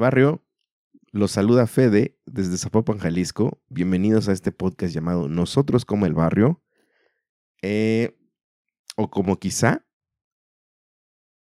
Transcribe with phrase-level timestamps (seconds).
[0.00, 0.42] Barrio,
[1.12, 3.60] los saluda Fede desde Zapopan, Jalisco.
[3.68, 6.62] Bienvenidos a este podcast llamado Nosotros como el barrio.
[7.60, 8.16] Eh,
[8.96, 9.86] o como quizá.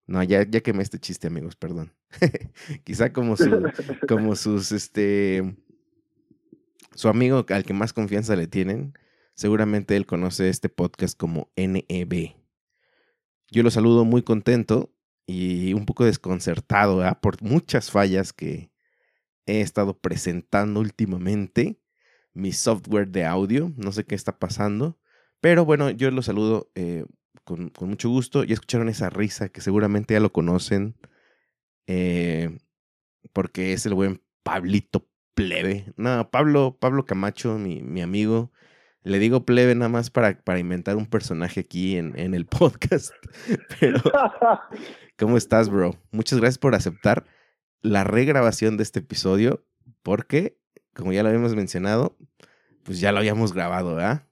[0.07, 1.93] No, ya, ya quemé este chiste, amigos, perdón.
[2.83, 3.45] quizá como, su,
[4.09, 5.55] como sus, este,
[6.93, 8.93] su amigo al que más confianza le tienen.
[9.35, 12.35] Seguramente él conoce este podcast como NEB.
[13.49, 14.93] Yo lo saludo muy contento
[15.25, 18.71] y un poco desconcertado por muchas fallas que
[19.45, 21.79] he estado presentando últimamente.
[22.33, 24.97] Mi software de audio, no sé qué está pasando,
[25.39, 27.05] pero bueno, yo los saludo eh,
[27.43, 28.43] con, mucho gusto.
[28.43, 30.95] Ya escucharon esa risa que seguramente ya lo conocen,
[31.87, 32.57] eh,
[33.33, 35.93] porque es el buen Pablito Plebe.
[35.95, 38.51] No, Pablo, Pablo Camacho, mi, mi amigo.
[39.03, 43.11] Le digo plebe nada más para, para inventar un personaje aquí en, en el podcast.
[43.79, 44.01] Pero,
[45.17, 45.95] ¿Cómo estás, bro?
[46.11, 47.25] Muchas gracias por aceptar
[47.81, 49.65] la regrabación de este episodio,
[50.01, 50.57] porque,
[50.95, 52.17] como ya lo habíamos mencionado,
[52.83, 54.27] pues ya lo habíamos grabado, ¿verdad?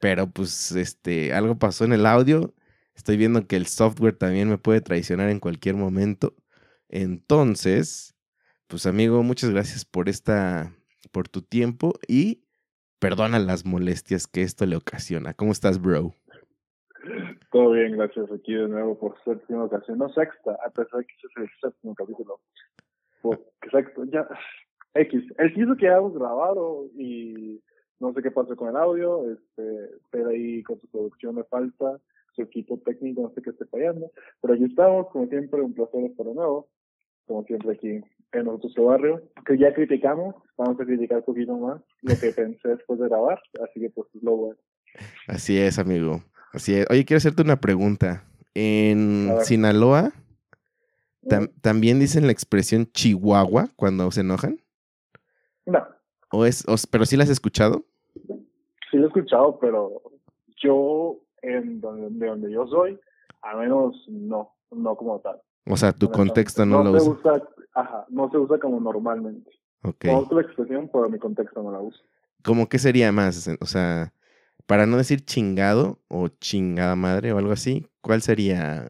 [0.00, 2.54] Pero pues, este, algo pasó en el audio.
[2.94, 6.36] Estoy viendo que el software también me puede traicionar en cualquier momento.
[6.88, 8.14] Entonces,
[8.66, 10.74] pues amigo, muchas gracias por esta,
[11.10, 12.44] por tu tiempo y
[13.00, 15.34] perdona las molestias que esto le ocasiona.
[15.34, 16.12] ¿Cómo estás, bro?
[17.50, 18.30] Todo bien, gracias.
[18.30, 21.94] Aquí de nuevo por séptima ocasión, no sexta, a pesar de que es el séptimo
[21.94, 22.40] capítulo.
[23.22, 23.40] Por
[23.72, 24.28] sexto, ya.
[24.94, 25.22] X.
[25.38, 27.60] El piso que ya hemos grabado y
[28.00, 31.98] no sé qué pasa con el audio, este, pero ahí con su producción me falta,
[32.34, 36.04] su equipo técnico no sé qué esté fallando, pero aquí estamos, como siempre, un placer
[36.04, 36.68] estar de nuevo,
[37.26, 38.00] como siempre aquí
[38.32, 42.68] en nuestro barrio, que ya criticamos, vamos a criticar un poquito más lo que pensé
[42.68, 44.58] después de grabar, así que pues es lo bueno.
[45.26, 46.22] Así es, amigo.
[46.52, 46.86] Así es.
[46.90, 48.24] Oye, quiero hacerte una pregunta.
[48.54, 50.12] En Sinaloa,
[51.60, 54.60] ¿también dicen la expresión chihuahua cuando se enojan?
[55.66, 55.86] No.
[56.32, 57.84] ¿O es, ¿Pero sí la has escuchado?
[58.90, 60.02] Sí la he escuchado, pero
[60.56, 62.98] yo, en donde, de donde yo soy,
[63.42, 65.40] al menos no, no como tal.
[65.66, 67.10] O sea, tu contexto no, lo usa.
[67.10, 67.42] usa.
[67.74, 69.50] Ajá, no se usa como normalmente.
[69.82, 70.06] Ok.
[70.06, 72.00] Conozco la expresión, pero mi contexto no la uso.
[72.42, 73.48] ¿Cómo que sería más?
[73.60, 74.12] O sea,
[74.66, 78.88] para no decir chingado o chingada madre o algo así, ¿cuál sería?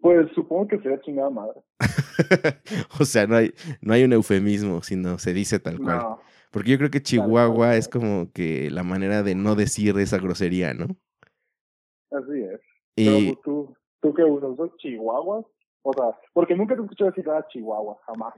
[0.00, 1.60] Pues supongo que sería chingada madre.
[3.00, 6.16] o sea, no hay, no hay un eufemismo, sino se dice tal cual.
[6.50, 10.72] Porque yo creo que Chihuahua es como que la manera de no decir esa grosería,
[10.72, 10.86] ¿no?
[12.10, 12.60] Así es.
[12.94, 13.06] Y...
[13.06, 15.44] Pero tú, tú qué usas, ¿Sos chihuahuas?
[15.84, 18.34] O sea, porque nunca te escuché decir nada chihuahua, jamás,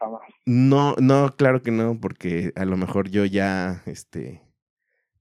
[0.00, 0.20] jamás.
[0.44, 4.42] No, no, claro que no, porque a lo mejor yo ya, este,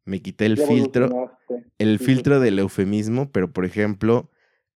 [0.04, 1.38] me quité el filtro,
[1.78, 4.32] el filtro del eufemismo, pero por ejemplo,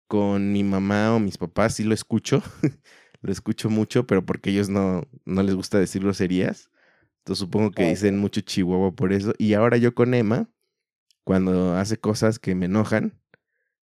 [0.09, 2.43] con mi mamá o mis papás sí lo escucho,
[3.22, 6.70] lo escucho mucho, pero porque ellos no, no les gusta decir groserías.
[7.20, 9.32] Entonces supongo que dicen mucho chihuahua por eso.
[9.38, 10.50] Y ahora yo con Emma,
[11.25, 13.19] cuando hace cosas que me enojan,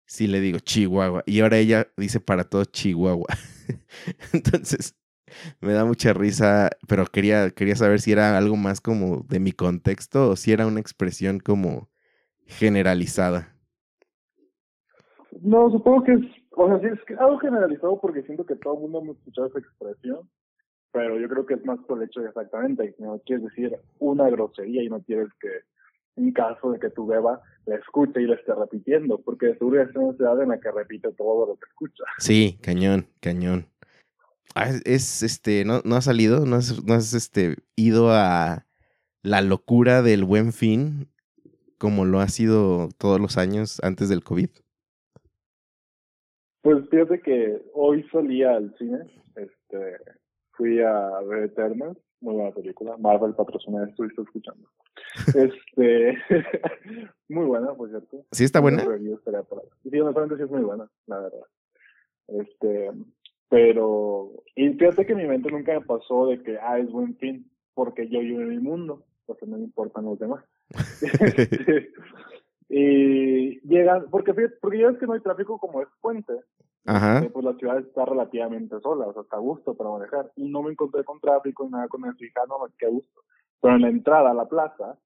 [0.06, 1.22] sí le digo chihuahua.
[1.26, 3.28] Y ahora ella dice para todo chihuahua.
[4.32, 4.96] Entonces,
[5.60, 9.52] me da mucha risa, pero quería, quería saber si era algo más como de mi
[9.52, 11.88] contexto o si era una expresión como
[12.46, 13.54] generalizada.
[15.40, 16.20] No, supongo que es,
[16.52, 19.58] o sea, sí es algo generalizado porque siento que todo el mundo ha escuchado esa
[19.58, 20.28] expresión,
[20.92, 24.28] pero yo creo que es más por el hecho de exactamente, no quieres decir una
[24.30, 25.48] grosería y no quieres que
[26.16, 29.94] en caso de que tu beba la escuche y la esté repitiendo, porque seguro es
[29.96, 32.04] una ciudad en la que repite todo lo que escucha.
[32.18, 33.66] Sí, cañón, cañón.
[34.54, 38.66] Ah, es este, no, no ha salido, no has, no has este, ido a
[39.22, 41.08] la locura del buen fin
[41.78, 44.48] como lo ha sido todos los años antes del COVID.
[46.62, 49.00] Pues fíjate que hoy salí al cine,
[49.36, 49.98] este,
[50.52, 54.68] fui a ver Eternals, muy buena película, Marvel patrocina esto y está escuchando.
[55.28, 56.18] Este,
[57.28, 58.24] muy buena, por cierto.
[58.32, 58.82] ¿Sí está buena?
[58.82, 61.46] Sí, honestamente sí es muy buena, la verdad.
[62.28, 62.90] Este,
[63.48, 67.48] pero, y fíjate que mi mente nunca me pasó de que, ah, es buen fin,
[67.74, 70.42] porque yo vivo en mi mundo, porque no me importan los demás.
[72.70, 76.32] y llegan, porque porque ya es que no hay tráfico como es puente.
[76.86, 77.20] Ajá.
[77.20, 80.30] Eh, pues la ciudad está relativamente sola, o sea, está a gusto para manejar.
[80.36, 83.22] Y no me encontré con tráfico, nada con el fijano, más que a gusto.
[83.60, 84.98] Pero en la entrada a la plaza,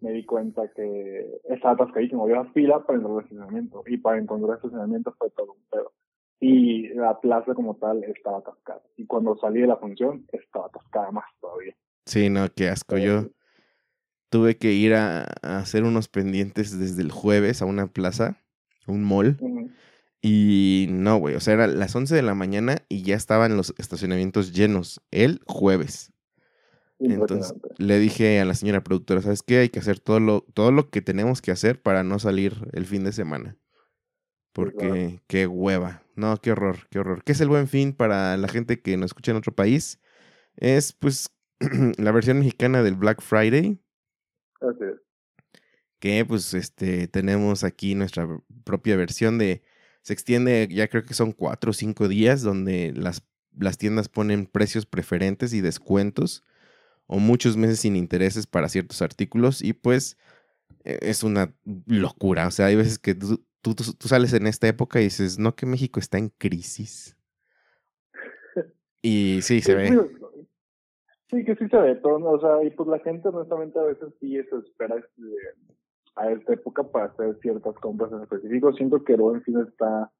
[0.00, 2.24] me di cuenta que estaba atascadísimo.
[2.24, 3.82] Había fila para entrar al estacionamiento.
[3.86, 5.92] Y para encontrar estacionamiento fue todo un pedo.
[6.40, 8.82] Y la plaza como tal estaba atascada.
[8.96, 11.74] Y cuando salí de la función, estaba atascada más todavía.
[12.06, 12.96] Sí, no, qué asco.
[12.96, 13.26] Yo
[14.30, 18.38] tuve que ir a, hacer unos pendientes desde el jueves a una plaza,
[18.86, 19.36] un mall.
[20.20, 23.74] Y no, güey, o sea, era las 11 de la mañana y ya estaban los
[23.78, 26.12] estacionamientos llenos el jueves.
[26.98, 29.58] Entonces le dije a la señora productora, ¿sabes qué?
[29.58, 32.86] Hay que hacer todo lo, todo lo que tenemos que hacer para no salir el
[32.86, 33.56] fin de semana.
[34.52, 36.02] Porque qué hueva.
[36.16, 37.22] No, qué horror, qué horror.
[37.22, 40.00] ¿Qué es el buen fin para la gente que nos escucha en otro país?
[40.56, 41.30] Es pues
[41.98, 43.80] la versión mexicana del Black Friday.
[44.60, 45.00] Es.
[46.00, 48.28] Que pues este tenemos aquí nuestra
[48.64, 49.62] propia versión de
[50.08, 53.28] se extiende, ya creo que son cuatro o cinco días donde las,
[53.58, 56.46] las tiendas ponen precios preferentes y descuentos
[57.06, 60.16] o muchos meses sin intereses para ciertos artículos y pues
[60.82, 61.52] e, es una
[61.86, 62.46] locura.
[62.46, 65.66] O sea, hay veces que tú, tú, sales en esta época y dices, no, que
[65.66, 67.14] México está en crisis.
[69.02, 69.90] Y sí, se ve.
[71.30, 74.08] Sí, que sí se ve todo, o sea, y pues la gente honestamente a veces
[74.20, 74.96] sí se espera
[76.18, 78.72] a esta época para hacer ciertas compras en específico.
[78.72, 80.10] Siento que fin está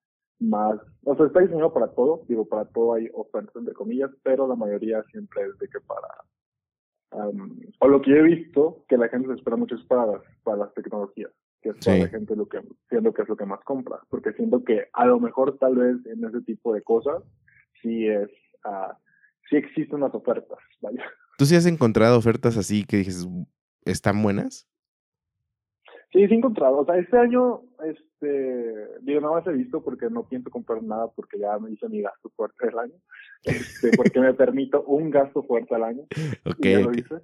[0.40, 4.46] más, o sea, está diseñado para todo, digo, para todo hay ofertas entre comillas, pero
[4.46, 6.06] la mayoría siempre es de que para
[7.80, 10.58] o lo que he visto, que la gente se espera mucho es para las, para
[10.58, 11.30] las tecnologías,
[11.62, 14.32] que es para la gente lo que, siento que es lo que más compra, porque
[14.34, 17.22] siento que a lo mejor tal vez en ese tipo de cosas
[17.80, 18.28] sí es,
[18.66, 18.92] uh,
[19.48, 21.04] sí existen las ofertas, vaya.
[21.38, 23.26] ¿Tú sí has encontrado ofertas así que dices,
[23.84, 24.68] están buenas?
[26.12, 26.78] Sí, sí he encontrado.
[26.78, 31.08] O sea, este año, este, digo, nada más he visto porque no pienso comprar nada
[31.08, 32.94] porque ya me hice mi gasto fuerte del año.
[33.44, 36.02] Este, porque me permito un gasto fuerte al año.
[36.46, 36.56] Ok.
[36.60, 37.16] Y ya lo hice.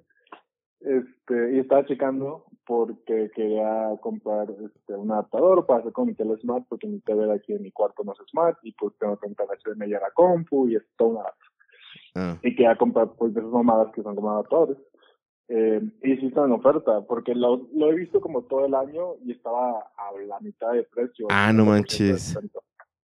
[0.85, 6.37] Este, y estaba checando porque quería comprar este, un adaptador para hacer con mi tele
[6.37, 9.25] smart porque mi TV aquí en mi cuarto no es smart y pues tengo que
[9.25, 11.23] comprar HDMI a la compu y es todo una
[12.15, 12.37] ah.
[12.43, 14.77] Y quería comprar pues de esas mamadas que son como adaptadores.
[15.47, 19.15] Eh, y sí está en oferta, porque lo, lo, he visto como todo el año
[19.23, 21.27] y estaba a la mitad de precio.
[21.29, 22.37] Ah, no manches.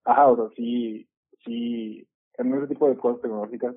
[0.03, 1.07] Ajá, o sea, sí,
[1.45, 2.07] sí,
[2.37, 3.75] en ese tipo de cosas tecnológicas,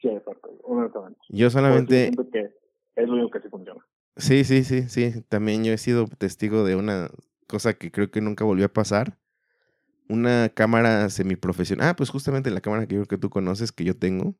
[0.00, 1.18] sí hay oferta, honestamente.
[1.28, 2.04] Yo solamente...
[2.04, 2.50] Siento que
[2.94, 3.84] es lo único que sí funciona.
[4.16, 5.22] Sí, sí, sí, sí.
[5.28, 7.10] También yo he sido testigo de una
[7.48, 9.18] cosa que creo que nunca volvió a pasar.
[10.08, 11.88] Una cámara semiprofesional.
[11.88, 14.36] Ah, pues justamente la cámara que yo creo que tú conoces, que yo tengo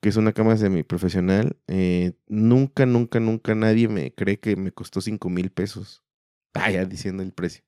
[0.00, 1.56] que es una cámara semiprofesional.
[1.68, 6.02] Eh, nunca, nunca, nunca nadie me cree que me costó 5 mil pesos.
[6.54, 7.64] Ah, ya diciendo el precio.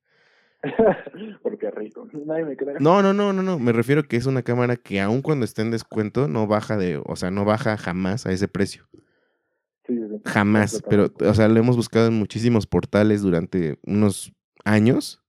[1.42, 2.08] Porque rico.
[2.26, 2.76] Nadie me cree.
[2.80, 3.58] No, no, no, no, no.
[3.58, 7.00] Me refiero que es una cámara que aun cuando esté en descuento, no baja de,
[7.04, 8.88] o sea, no baja jamás a ese precio.
[9.86, 10.82] Sí, Jamás.
[10.88, 14.32] Pero, o sea, lo hemos buscado en muchísimos portales durante unos
[14.64, 15.22] años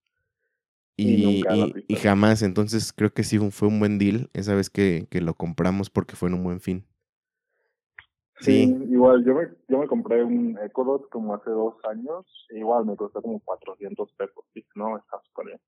[0.98, 1.44] y,
[1.88, 5.36] y, jamás, entonces creo que sí fue un buen deal esa vez que, que lo
[5.36, 6.86] compramos porque fue en un buen fin.
[8.40, 12.96] Sí, igual yo me, yo me compré un Ecodot como hace dos años, igual me
[12.96, 15.60] costó como 400 pesos, no, está súper bien.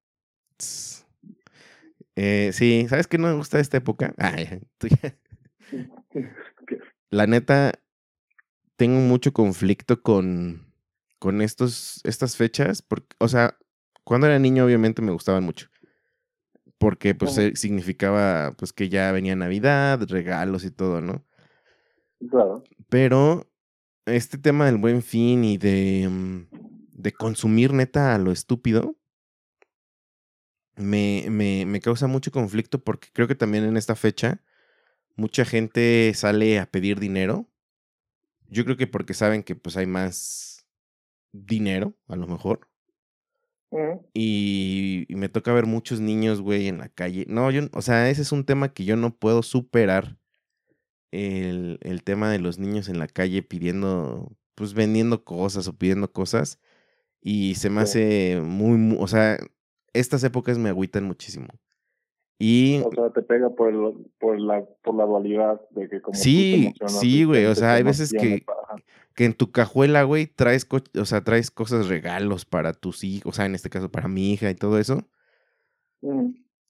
[2.16, 4.14] Eh, sí, ¿sabes qué no me gusta de esta época?
[4.18, 4.62] Ay,
[7.10, 7.74] La neta,
[8.76, 10.74] tengo mucho conflicto con,
[11.18, 13.58] con estos, estas fechas, porque, o sea,
[14.10, 15.70] cuando era niño, obviamente me gustaban mucho.
[16.80, 21.24] Porque pues significaba pues que ya venía Navidad, regalos y todo, ¿no?
[22.28, 22.64] Claro.
[22.90, 23.52] Pero
[24.08, 26.48] este tema del buen fin y de, mm,
[26.92, 28.98] de consumir neta a lo estúpido
[30.76, 34.42] me, me, me causa mucho conflicto porque creo que también en esta fecha
[35.18, 37.48] mucha gente sale a pedir dinero.
[38.48, 40.66] Yo creo que porque saben que pues hay más
[41.32, 42.69] dinero, a lo mejor.
[44.14, 47.26] Y, y, me toca ver muchos niños, güey, en la calle.
[47.28, 50.18] No, yo, o sea, ese es un tema que yo no puedo superar.
[51.12, 56.12] El, el tema de los niños en la calle pidiendo, pues vendiendo cosas o pidiendo
[56.12, 56.60] cosas.
[57.22, 59.38] Y se me hace muy, muy, o sea,
[59.94, 61.48] estas épocas me agüitan muchísimo.
[62.42, 66.18] Y, o sea, te pega por, el, por, la, por la dualidad de que como
[66.18, 68.46] Sí, sí, güey, o sea, hay veces que,
[69.14, 70.66] que en tu cajuela, güey, traes,
[70.98, 74.32] o sea, traes cosas, regalos para tus hijos, o sea, en este caso para mi
[74.32, 75.06] hija y todo eso.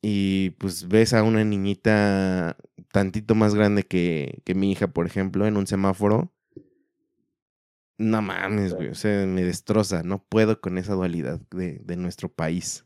[0.02, 2.58] Y pues ves a una niñita
[2.92, 6.34] tantito más grande que, que mi hija, por ejemplo, en un semáforo.
[8.00, 12.28] No mames, güey, o sea, me destroza, no puedo con esa dualidad de, de nuestro
[12.28, 12.86] país.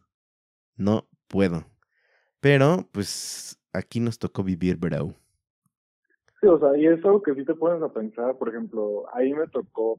[0.76, 1.72] No puedo.
[2.44, 5.14] Pero, pues, aquí nos tocó vivir, bro.
[6.42, 9.34] Sí, o sea, y es algo que sí te pones a pensar, por ejemplo, ahí
[9.34, 9.98] me tocó.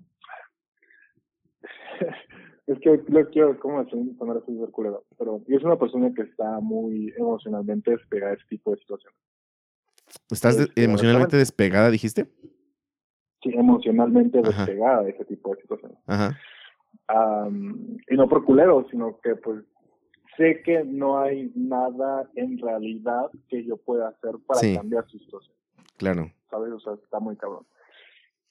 [2.66, 3.98] es que lo quiero, ¿cómo decir?
[4.18, 5.06] Poner así de culero.
[5.16, 9.18] Pero yo soy una persona que está muy emocionalmente despegada de ese tipo de situaciones.
[10.30, 12.26] ¿Estás este, emocionalmente despegada, dijiste?
[13.42, 15.96] Sí, emocionalmente despegada de ese tipo de situaciones.
[16.06, 16.38] Ajá.
[18.10, 19.64] y no por culero, sino que pues
[20.36, 25.54] sé que no hay nada en realidad que yo pueda hacer para cambiar su situación.
[25.96, 26.30] Claro.
[26.50, 26.72] ¿Sabes?
[26.72, 27.66] O sea, está muy cabrón.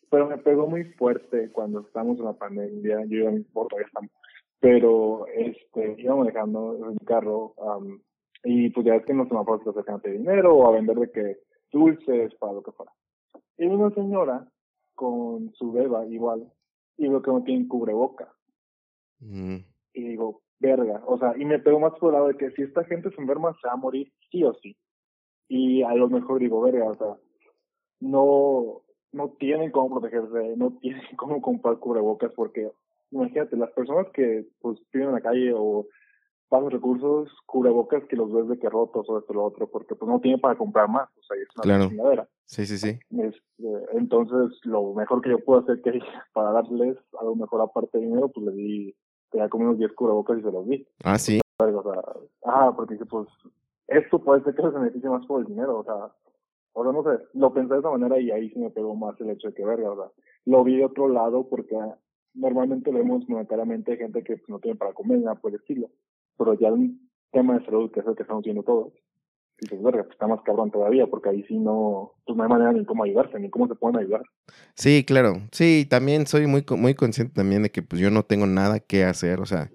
[0.09, 3.05] Pero me pegó muy fuerte cuando estamos en la pandemia.
[3.05, 4.11] Yo iba en ya estamos.
[4.59, 7.55] Pero este, iba manejando en mi carro
[8.43, 10.71] y pues ya es que no se me acuerdo si acercan de dinero o a
[10.71, 11.37] vender de que
[11.71, 12.91] dulces para lo que fuera.
[13.57, 14.47] Y una señora
[14.95, 16.51] con su beba igual
[16.97, 18.33] y veo que no tiene cubreboca.
[19.19, 19.57] Mm.
[19.93, 21.03] Y digo, verga.
[21.05, 23.21] O sea, y me pego más por el lado de que si esta gente se
[23.21, 24.75] enferma, se va a morir sí o sí.
[25.49, 27.17] Y a lo mejor digo, verga, o sea,
[27.99, 32.71] no, no tienen cómo protegerse, no tienen cómo comprar cubrebocas, porque
[33.11, 35.85] imagínate, las personas que pues viven en la calle o
[36.47, 40.09] pagan recursos, cubrebocas que los ves de que rotos o esto lo otro, porque pues
[40.09, 42.27] no tienen para comprar más, o sea, es una claro.
[42.45, 42.99] Sí, sí, sí.
[43.09, 45.99] Este, entonces, lo mejor que yo puedo hacer que
[46.33, 48.95] para darles a lo mejor aparte de dinero, pues le di
[49.33, 50.87] tenía como unos 10 cubrebocas y se los di.
[51.03, 51.41] Ah, sí.
[51.59, 52.01] O sea,
[52.45, 53.27] ah, porque pues
[53.87, 56.11] esto puede ser que se beneficie más por el dinero, o sea,
[56.73, 59.19] o sea, no sé, lo pensé de esa manera y ahí sí me pegó más
[59.19, 60.11] el hecho de que verga, o sea,
[60.45, 61.77] lo vi de otro lado porque
[62.33, 65.89] normalmente vemos monetariamente gente que no tiene para comer, nada por el estilo,
[66.37, 68.93] pero ya un tema de salud que es el que estamos viendo todos,
[69.59, 72.49] y pues verga, pues está más cabrón todavía, porque ahí sí no, pues no hay
[72.49, 74.23] manera ni cómo ayudarse, ni cómo se pueden ayudar.
[74.75, 75.41] Sí, claro.
[75.51, 79.03] Sí, también soy muy, muy consciente también de que pues yo no tengo nada que
[79.05, 79.71] hacer, o sea,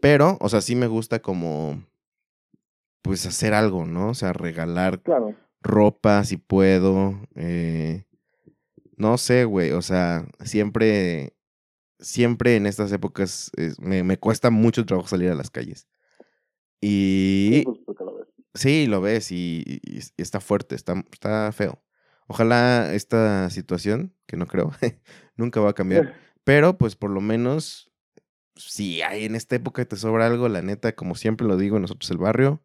[0.00, 1.82] pero, o sea, sí me gusta como,
[3.02, 4.10] pues hacer algo, ¿no?
[4.10, 5.00] O sea, regalar
[5.60, 8.04] ropa si puedo, eh,
[8.96, 11.34] no sé, güey, o sea, siempre,
[11.98, 13.50] siempre en estas épocas
[13.80, 15.88] me, me cuesta mucho trabajo salir a las calles.
[16.80, 17.64] Y...
[17.64, 17.78] Pues,
[18.58, 19.80] Sí, lo ves y,
[20.16, 21.80] está fuerte, está, está feo.
[22.26, 24.72] Ojalá esta situación, que no creo,
[25.36, 26.14] nunca va a cambiar.
[26.42, 27.92] Pero pues por lo menos,
[28.56, 32.10] si hay en esta época te sobra algo, la neta, como siempre lo digo nosotros
[32.10, 32.60] el barrio,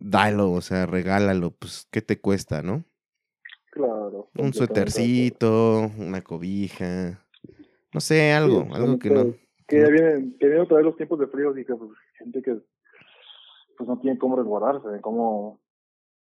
[0.00, 2.84] dalo, o sea, regálalo, pues, ¿qué te cuesta, no?
[3.70, 4.30] Claro.
[4.36, 7.24] Un suétercito, una cobija,
[7.94, 9.34] no sé, algo, algo que no.
[9.68, 12.42] Que ya vienen, que vienen otra vez los tiempos de frío y que pues, gente
[12.42, 12.58] que
[13.76, 15.60] pues no tienen cómo resguardarse, cómo,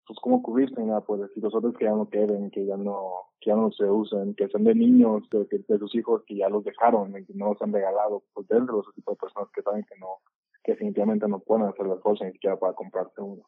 [0.06, 2.76] pues cómo cubrirse ni nada, pues decir, los otros que ya no queden, que ya
[2.76, 6.36] no, que ya no se usen, que son de niños, que, de sus hijos que
[6.36, 9.48] ya los dejaron, que no los han regalado, pues dentro de ese tipo de personas
[9.54, 10.20] que saben que no,
[10.64, 13.42] que definitivamente no pueden hacer las cosas ni siquiera para comprarse uno.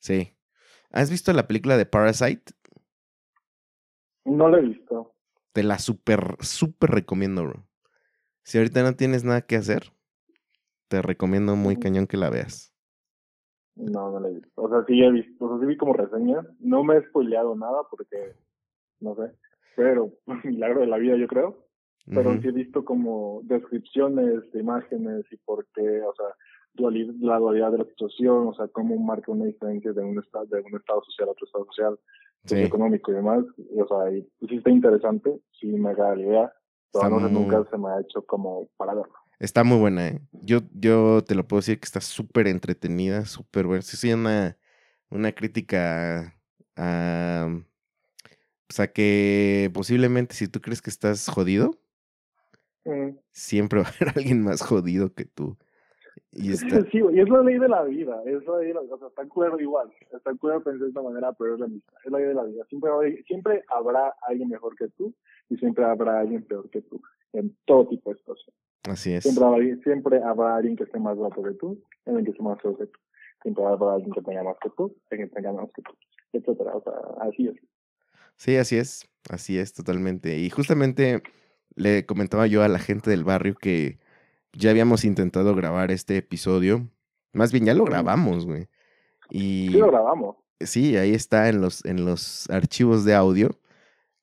[0.00, 0.32] Sí.
[0.90, 2.52] ¿Has visto la película de Parasite?
[4.24, 5.14] No la he visto.
[5.52, 7.66] Te la super, súper recomiendo, bro.
[8.42, 9.92] Si ahorita no tienes nada que hacer,
[10.88, 12.72] te recomiendo muy cañón que la veas.
[13.76, 14.62] No, no la he visto.
[14.62, 16.46] O sea, sí he visto, o sea, sí vi como reseña.
[16.60, 18.34] No me he spoileado nada porque,
[19.00, 19.32] no sé,
[19.76, 20.12] pero
[20.44, 21.66] milagro de la vida yo creo.
[22.08, 26.26] Pero sí he visto como descripciones de imágenes y por qué, o sea,
[26.74, 30.60] la dualidad de la situación, o sea, cómo marca una diferencia de un estado, de
[30.60, 31.98] un estado social a otro estado social,
[32.48, 33.44] económico y demás.
[33.76, 36.52] o sea, y, sí está interesante, sí me agrada la idea,
[36.92, 39.14] pero no sé, nunca se me ha hecho como para verlo.
[39.38, 40.20] Está muy buena, ¿eh?
[40.32, 43.82] Yo, yo te lo puedo decir que está súper entretenida, súper buena.
[43.82, 44.56] Sí, sí, una,
[45.10, 46.34] una crítica
[46.76, 47.48] a,
[48.68, 51.78] o sea, que posiblemente si tú crees que estás jodido,
[52.84, 53.10] mm.
[53.30, 55.56] siempre va a haber alguien más jodido que tú.
[56.32, 56.80] Y está...
[56.90, 58.98] Sí, y es la ley de la vida, es la ley de la vida, o
[58.98, 62.12] sea, está cuero igual, está cuero pensar de esta manera, pero es la misma, es
[62.12, 62.64] la ley de la vida.
[62.68, 65.14] Siempre, siempre habrá alguien mejor que tú
[65.48, 67.00] y siempre habrá alguien peor que tú
[67.32, 68.60] en todo tipo de situaciones.
[68.88, 69.24] Así es.
[69.24, 72.60] Siempre habrá, siempre habrá alguien que esté más guapo que tú, alguien que esté más
[72.60, 72.98] feo que tú.
[73.42, 75.92] Siempre habrá alguien que tenga más que tú, alguien que tenga más que tú,
[76.32, 76.72] etcétera.
[76.74, 76.94] O sea,
[77.28, 77.56] así es.
[78.36, 80.38] Sí, así es, así es totalmente.
[80.38, 81.22] Y justamente
[81.74, 83.98] le comentaba yo a la gente del barrio que
[84.52, 86.88] ya habíamos intentado grabar este episodio.
[87.32, 88.68] Más bien, ya lo grabamos, güey.
[89.30, 90.36] Y Sí lo grabamos.
[90.60, 93.50] sí, ahí está en los, en los archivos de audio.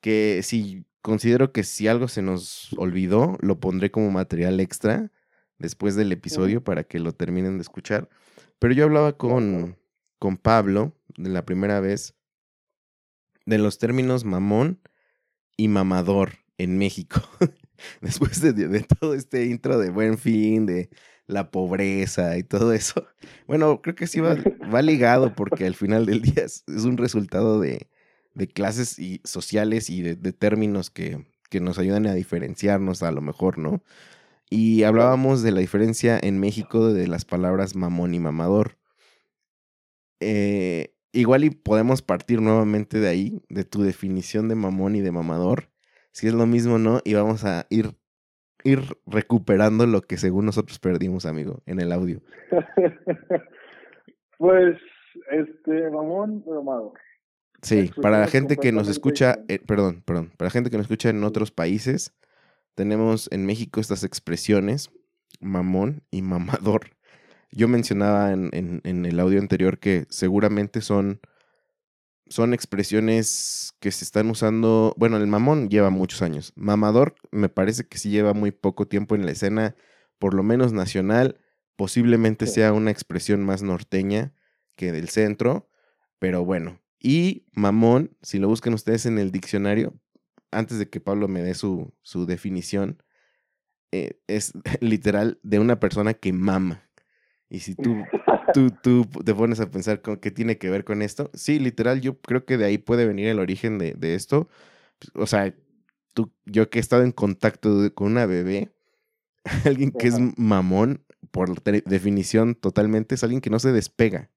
[0.01, 5.11] Que si considero que si algo se nos olvidó, lo pondré como material extra
[5.59, 8.09] después del episodio para que lo terminen de escuchar.
[8.57, 9.77] Pero yo hablaba con,
[10.17, 12.15] con Pablo de la primera vez
[13.45, 14.81] de los términos mamón
[15.57, 17.21] y mamador en México.
[18.01, 20.89] Después de, de todo este intro de buen fin, de
[21.27, 23.05] la pobreza y todo eso.
[23.45, 24.37] Bueno, creo que sí va,
[24.73, 27.89] va ligado porque al final del día es, es un resultado de,
[28.33, 33.11] de clases y sociales y de, de términos que, que nos ayudan a diferenciarnos a
[33.11, 33.83] lo mejor, ¿no?
[34.49, 38.77] Y hablábamos de la diferencia en México de las palabras mamón y mamador.
[40.19, 45.11] Eh, igual y podemos partir nuevamente de ahí, de tu definición de mamón y de
[45.11, 45.69] mamador.
[46.11, 47.01] Si es lo mismo, ¿no?
[47.03, 47.95] Y vamos a ir,
[48.63, 52.21] ir recuperando lo que según nosotros perdimos, amigo, en el audio.
[54.37, 54.77] pues,
[55.31, 56.93] este, mamón, mamado.
[57.63, 60.85] Sí, para la gente que nos escucha, eh, perdón, perdón, para la gente que nos
[60.85, 62.13] escucha en otros países,
[62.75, 64.91] tenemos en México estas expresiones,
[65.41, 66.91] mamón y mamador.
[67.51, 71.21] Yo mencionaba en, en- en el audio anterior que seguramente son,
[72.27, 77.87] son expresiones que se están usando, bueno, el mamón lleva muchos años, mamador me parece
[77.87, 79.75] que sí lleva muy poco tiempo en la escena,
[80.19, 81.37] por lo menos nacional,
[81.75, 84.33] posiblemente sea una expresión más norteña
[84.75, 85.69] que del centro,
[86.19, 86.82] pero bueno.
[87.03, 89.93] Y mamón, si lo buscan ustedes en el diccionario,
[90.51, 93.03] antes de que Pablo me dé su, su definición,
[93.91, 96.89] eh, es literal de una persona que mama.
[97.49, 97.95] Y si tú,
[98.53, 101.99] tú, tú te pones a pensar con qué tiene que ver con esto, sí, literal,
[102.01, 104.47] yo creo que de ahí puede venir el origen de, de esto.
[105.13, 105.53] O sea,
[106.13, 108.71] tú, yo que he estado en contacto de- con una bebé,
[109.65, 114.29] alguien que es mamón, por definición totalmente, es alguien que no se despega.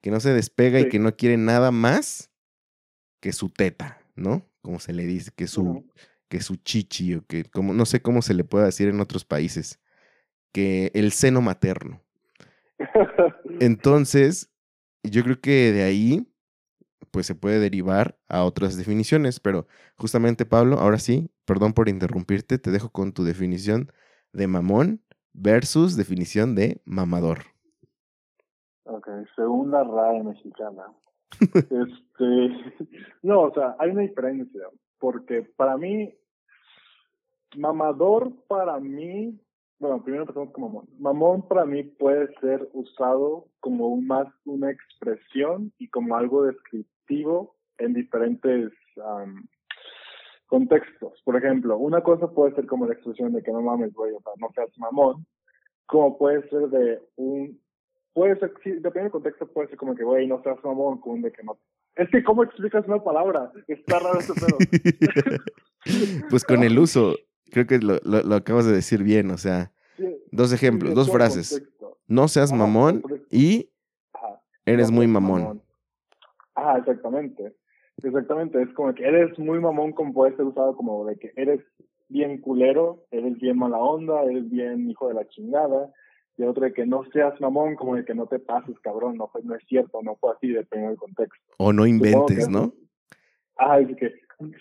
[0.00, 2.30] Que no se despega y que no quiere nada más
[3.20, 4.46] que su teta, ¿no?
[4.62, 5.86] Como se le dice, que su,
[6.28, 9.24] que su chichi, o que como, no sé cómo se le puede decir en otros
[9.24, 9.80] países,
[10.52, 12.02] que el seno materno.
[13.60, 14.50] Entonces,
[15.02, 16.26] yo creo que de ahí,
[17.10, 22.58] pues se puede derivar a otras definiciones, pero justamente Pablo, ahora sí, perdón por interrumpirte,
[22.58, 23.92] te dejo con tu definición
[24.32, 27.46] de mamón versus definición de mamador.
[28.84, 30.84] Ok, según la RAE mexicana.
[31.54, 32.88] este,
[33.22, 34.62] no, o sea, hay una diferencia,
[34.98, 36.12] porque para mí,
[37.56, 39.38] mamador para mí,
[39.78, 40.86] bueno, primero empezamos con mamón.
[40.98, 47.56] Mamón para mí puede ser usado como un- más una expresión y como algo descriptivo
[47.78, 48.72] en diferentes
[49.04, 49.46] am,
[50.46, 51.20] contextos.
[51.24, 54.20] Por ejemplo, una cosa puede ser como la expresión de que no mames, güey, o
[54.20, 55.26] sea, no seas mamón,
[55.86, 57.58] como puede ser de un
[58.12, 61.14] puede ser, sí, depende del contexto, puede ser como que, güey, no seas mamón, como
[61.16, 61.58] un de que no.
[61.96, 63.50] Es que, ¿cómo explicas una palabra?
[63.68, 64.58] Está raro este pedo.
[66.30, 67.16] pues con el uso,
[67.50, 71.10] creo que lo, lo- lo acabas de decir bien, o sea, Sí, dos ejemplos, dos
[71.10, 71.50] frases.
[71.50, 71.98] contexto.
[72.06, 73.70] No seas mamón y
[74.14, 74.40] Ajá.
[74.64, 75.62] eres No muy seas mamón.
[76.54, 77.54] Ajá, exactamente.
[78.02, 81.60] Exactamente, es como que eres muy mamón, como puede ser usado como de que eres
[82.08, 85.92] bien culero, eres bien mala onda, eres bien hijo de la chingada.
[86.36, 89.28] Y otro de que no seas mamón, como de que no te pases, cabrón, no
[89.28, 91.54] fue, no es cierto, no fue así, depende del contexto.
[91.58, 92.72] O no que inventes, ¿no?
[93.56, 94.14] Ah, es que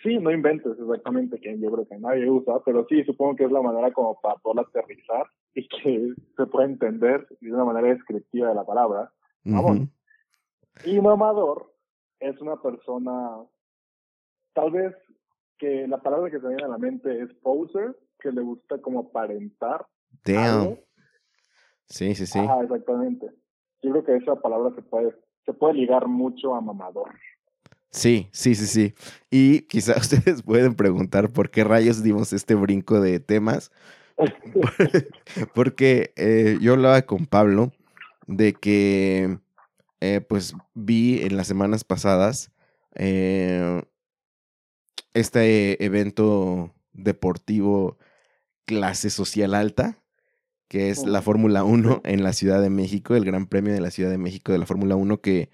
[0.04, 3.52] sí, no inventes exactamente, que yo creo que nadie usa, pero sí, supongo que es
[3.52, 8.50] la manera como para poder aterrizar y que se pueda entender de una manera descriptiva
[8.50, 9.12] de la palabra.
[9.44, 9.92] Mamón.
[10.86, 11.74] Y mamador
[12.20, 13.38] es una persona,
[14.54, 14.96] tal vez
[15.58, 19.00] que la palabra que se viene a la mente es poser, que le gusta como
[19.02, 19.86] aparentar.
[20.26, 20.38] Damn.
[20.38, 20.78] algo.
[21.90, 22.40] Sí, sí, sí.
[22.40, 23.28] Ajá, exactamente.
[23.82, 27.10] Yo creo que esa palabra se puede, se puede ligar mucho a mamador.
[27.92, 28.94] Sí, sí, sí, sí.
[29.32, 33.72] Y quizá ustedes pueden preguntar por qué rayos dimos este brinco de temas.
[35.56, 37.72] Porque eh, yo hablaba con Pablo
[38.28, 39.40] de que,
[40.02, 42.52] eh, pues, vi en las semanas pasadas
[42.96, 43.82] eh,
[45.14, 47.98] este evento deportivo
[48.66, 49.98] clase social alta,
[50.70, 51.22] que es la.
[51.22, 52.12] Fórmula 1 Sí.
[52.12, 54.66] en la Ciudad de México, el Gran Premio de la Ciudad de México de la
[54.66, 55.50] Fórmula 1, que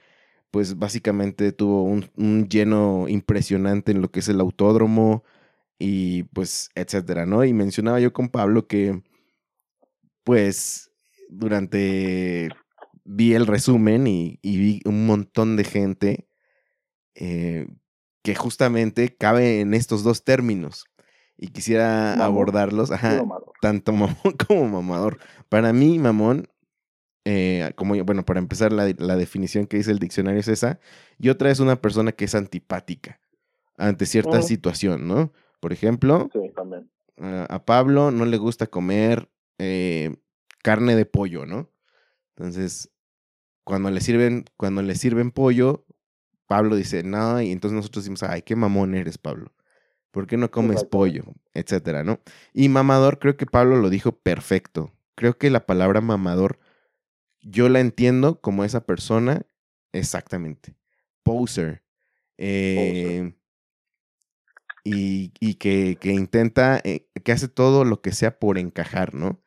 [0.52, 5.24] pues básicamente tuvo un, un lleno impresionante en lo que es el autódromo
[5.80, 7.44] y pues etcétera, ¿no?
[7.46, 9.02] Y mencionaba yo con Pablo que
[10.24, 10.92] pues
[11.30, 12.50] durante
[13.06, 16.28] vi el resumen y, vi un montón de gente
[17.14, 17.68] eh,
[18.24, 20.86] que justamente cabe en estos dos términos.
[21.38, 23.22] Y quisiera abordarlos, ajá,
[23.62, 24.16] tanto mamón
[24.48, 25.18] como mamador.
[25.50, 26.48] Para mí, mamón,
[27.26, 30.80] eh, como bueno, para empezar, la, definición que dice el diccionario es esa.
[31.18, 33.20] Y otra es una persona que es antipática
[33.78, 35.34] ante cierta situación, ¿no?
[35.60, 36.30] Por ejemplo,
[37.18, 40.16] A, Pablo no le gusta comer eh,
[40.64, 41.70] carne de pollo, ¿no?
[42.36, 42.92] Entonces,
[43.64, 45.86] cuando le sirven, cuando le sirven pollo,
[46.48, 49.52] Pablo dice, no, y entonces nosotros decimos, ay, qué mamón eres, Pablo.
[50.16, 51.26] ¿Por qué no comes pollo?
[51.54, 52.22] Etcétera, ¿no?
[52.54, 54.94] Y mamador, creo que Pablo lo dijo perfecto.
[55.14, 56.58] Creo que la palabra mamador,
[57.42, 59.46] yo la entiendo como esa persona
[59.92, 60.78] exactamente.
[61.22, 61.84] Poser.
[62.38, 63.36] Eh,
[64.86, 69.44] y, y que, que, intenta, eh, que hace todo lo que sea por encajar, ¿no?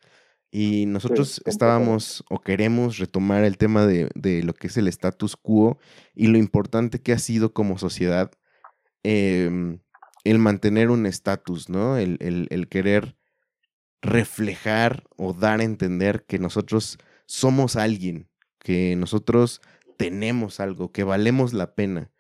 [0.51, 4.11] Y nosotros estábamos o queremos retomar el tema de,
[4.45, 5.79] lo que es el status quo
[6.15, 8.33] y lo importante que ha sido como sociedad
[9.03, 9.81] em,
[10.25, 11.97] el mantener un estatus, ¿no?
[11.97, 13.17] El, el, querer
[14.03, 18.29] reflejar o dar a entender que nosotros somos alguien,
[18.59, 19.61] que nosotros
[19.97, 22.11] tenemos algo, que valemos la pena.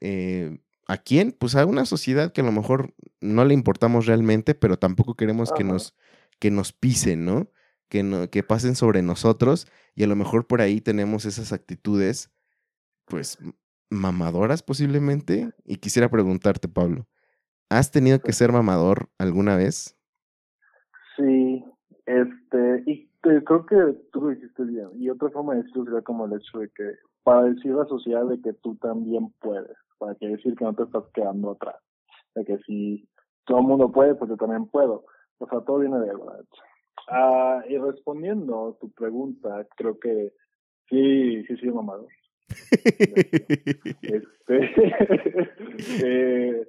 [0.00, 1.32] Eh, ¿A quién?
[1.32, 5.52] Pues a una sociedad que a lo mejor no le importamos realmente, pero tampoco queremos
[5.52, 5.94] que nos,
[6.38, 7.50] que nos pisen, ¿no?
[7.88, 12.30] que, no, que pasen sobre nosotros y a lo mejor por ahí tenemos esas actitudes,
[13.06, 13.38] pues,
[13.90, 15.50] mamadoras posiblemente.
[15.64, 17.08] Y quisiera preguntarte, Pablo,
[17.70, 19.96] ¿has tenido que ser mamador alguna vez?
[21.16, 21.64] Sí,
[22.06, 23.76] este, y creo que
[24.12, 24.88] tú lo dijiste bien.
[24.94, 27.86] Y otra forma de decirlo sería como el hecho de que, para decir a la
[27.86, 31.76] sociedad de que tú también puedes, para que decir que no te estás quedando atrás.
[32.34, 33.08] De que si
[33.44, 35.04] todo el mundo puede, pues yo también puedo.
[35.38, 36.44] O sea, todo viene de verdad.
[37.08, 40.32] Ah, y respondiendo a tu pregunta, creo que
[40.88, 42.06] sí, sí, sí, mamado.
[44.02, 44.70] este,
[46.04, 46.68] eh,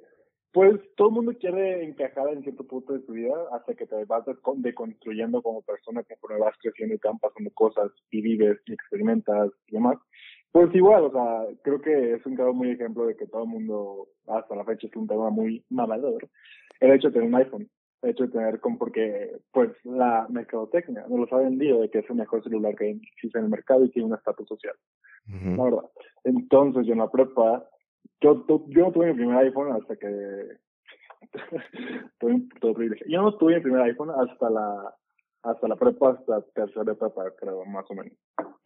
[0.52, 4.04] pues todo el mundo quiere encajar en cierto punto de tu vida hasta que te
[4.04, 4.24] vas
[4.56, 9.50] deconstruyendo como persona conforme vas creciendo y te van pasando cosas y vives y experimentas
[9.68, 9.98] y demás.
[10.52, 13.48] Pues igual, o sea, creo que es un caso muy ejemplo de que todo el
[13.48, 16.28] mundo hasta la fecha es un tema muy mamador.
[16.80, 17.70] El hecho de tener un iPhone
[18.02, 22.10] hecho de tener como porque pues la mercadotecnia nos los ha vendido de que es
[22.10, 24.74] el mejor celular que existe en el mercado y tiene un estatus social.
[25.26, 25.84] La verdad.
[26.24, 27.64] Entonces yo en la prepa,
[28.20, 30.58] yo, yo no tuve mi primer iPhone hasta que
[33.08, 34.94] Yo no tuve mi primer iPhone hasta la
[35.42, 38.12] hasta la prepa, hasta tercera prepa, creo, más o menos.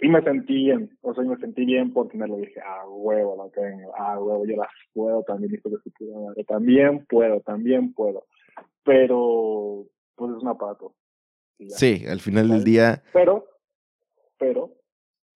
[0.01, 3.37] Y me sentí bien, o sea, me sentí bien porque me lo dije, ah, huevo,
[3.37, 7.93] la tengo, ah, huevo, yo las puedo también, hijo de su madre, también puedo, también
[7.95, 8.25] puedo
[8.85, 10.95] pero pues es un aparato.
[11.59, 13.03] Sí, al final del día.
[13.13, 13.47] Pero,
[14.39, 14.75] pero,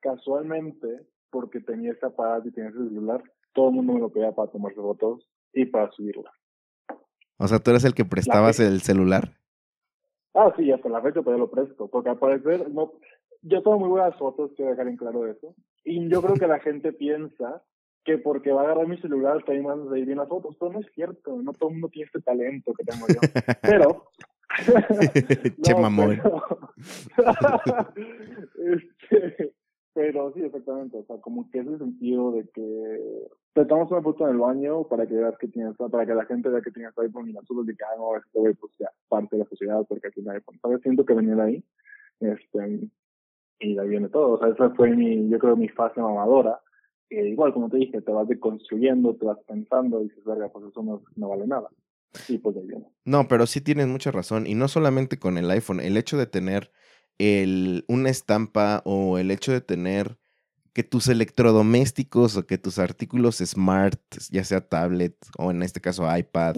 [0.00, 4.32] casualmente, porque tenía ese aparato y tenía ese celular, todo el mundo me lo pedía
[4.32, 6.30] para tomarse fotos y para subirla.
[7.38, 9.32] O sea, ¿tú eres el que prestabas el celular?
[10.34, 12.92] Ah, sí, hasta la fecha todavía lo presto, porque al parecer, no,
[13.42, 16.60] yo tengo muy buenas fotos, quiero dejar en claro eso, y yo creo que la
[16.60, 17.62] gente piensa
[18.08, 20.56] que porque va a agarrar mi celular también van a salir bien las fotos.
[20.58, 23.20] Pero no es cierto, no todo el mundo tiene este talento que tengo yo.
[23.62, 24.10] Pero.
[25.62, 26.18] che mamón.
[28.56, 29.52] este,
[29.98, 30.96] pero sí, exactamente.
[30.96, 34.38] O sea, como que es el sentido de que te tomamos una foto en el
[34.38, 37.32] baño para que veas que tienes, para que la gente vea que tienes iPhone y
[37.32, 40.36] nosotros de que, ah, no, este güey, pues ya, parte de la sociedad porque hay
[40.36, 40.58] iPhone.
[40.62, 40.80] ¿Sabes?
[40.82, 41.64] Siento que venía de ahí.
[42.20, 42.88] Este,
[43.58, 44.34] y de ahí viene todo.
[44.34, 46.60] O sea, esa fue mi, yo creo, mi fase mamadora
[47.10, 50.82] igual, como te dije, te vas deconstruyendo, te vas pensando y dices, verga, pues eso
[50.82, 51.68] no, no vale nada.
[52.28, 52.68] Y pues ahí
[53.04, 54.46] No, pero sí tienes mucha razón.
[54.46, 56.70] Y no solamente con el iPhone, el hecho de tener
[57.18, 60.18] el, una estampa o el hecho de tener
[60.72, 64.00] que tus electrodomésticos o que tus artículos smart,
[64.30, 66.56] ya sea tablet o en este caso iPad,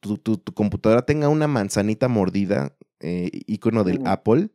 [0.00, 4.50] tu, tu, computadora tenga una manzanita mordida, eh, icono del Apple,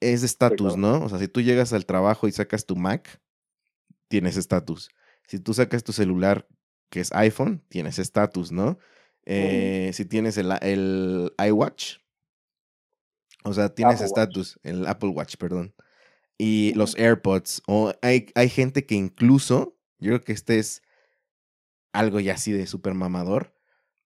[0.00, 1.04] es estatus, ¿no?
[1.04, 3.20] O sea, si tú llegas al trabajo y sacas tu Mac,
[4.08, 4.90] tienes estatus.
[5.28, 6.48] Si tú sacas tu celular,
[6.90, 8.78] que es iPhone, tienes estatus, ¿no?
[9.24, 11.98] Eh, si tienes el, el, iWatch,
[13.44, 15.74] o sea, tienes estatus, el Apple Watch, perdón.
[16.38, 20.82] Y los AirPods, o hay, hay gente que incluso, yo creo que este es
[21.92, 23.54] algo ya así de súper mamador.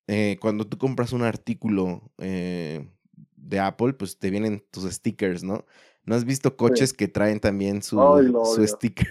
[0.08, 2.88] Eh, cuando tú compras un artículo eh,
[3.36, 5.64] de Apple, pues te vienen tus stickers, ¿no?
[6.06, 9.08] ¿No has visto coches que traen también su, Ay, su sticker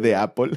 [0.00, 0.50] de, Apple?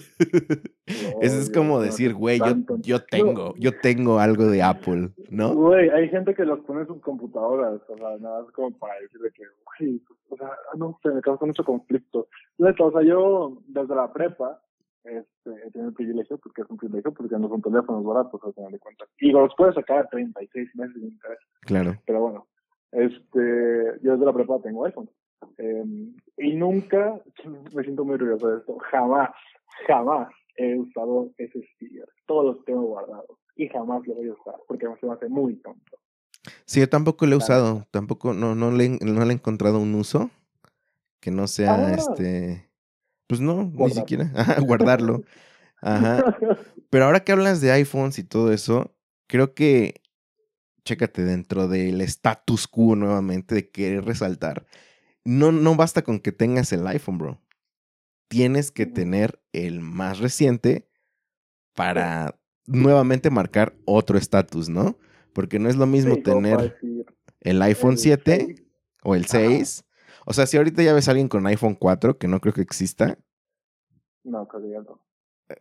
[1.21, 5.53] Eso es como decir, güey, yo, yo tengo, yo tengo algo de Apple, ¿no?
[5.53, 8.99] Güey, hay gente que los pone en sus computadoras, o sea, nada más como para
[8.99, 9.43] decirle que,
[9.79, 12.27] güey, o sea, no sé, me causa mucho conflicto.
[12.57, 14.59] O sea, yo desde la prepa,
[15.03, 18.53] este, he tenido el privilegio, porque es un privilegio, porque no son teléfonos baratos, al
[18.53, 19.07] final de cuentas.
[19.19, 21.39] Y los puedes sacar a 36 meses de interés.
[21.62, 21.95] Claro.
[22.05, 22.47] Pero bueno,
[22.93, 25.10] este, yo desde la prepa tengo iPhone.
[25.58, 25.84] Eh,
[26.38, 27.19] y nunca,
[27.73, 29.29] me siento muy orgulloso de esto, jamás,
[29.88, 32.08] jamás he usado ese sticker.
[32.25, 33.38] Todos los tengo guardados.
[33.56, 35.97] Y jamás lo voy a usar, porque se me hace muy tonto.
[36.65, 39.95] Sí, yo tampoco lo he usado, tampoco, no, no le, no le he encontrado un
[39.95, 40.29] uso
[41.21, 41.93] que no sea, Ah.
[41.93, 42.69] este,
[43.27, 45.23] pues no, ni siquiera, Ajá, guardarlo.
[45.82, 46.23] Ajá.
[46.89, 48.91] Pero ahora que hablas de iPhones y todo eso,
[49.27, 50.01] creo que,
[50.85, 54.65] chécate, dentro del status quo nuevamente de querer resaltar,
[55.25, 57.41] no, no basta con que tengas el iPhone, bro.
[58.29, 60.89] Tienes que tener el más reciente
[61.73, 64.97] para nuevamente marcar otro estatus, ¿no?
[65.33, 66.79] Porque no es lo mismo Sí, tener
[67.41, 68.63] el iPhone el 7 seis.
[69.03, 69.29] o el Ajá.
[69.39, 69.85] 6.
[70.25, 72.61] O sea, si ahorita ya ves a alguien con iPhone 4, que no creo que
[72.61, 73.17] exista,
[74.23, 74.99] No, creo que ya no.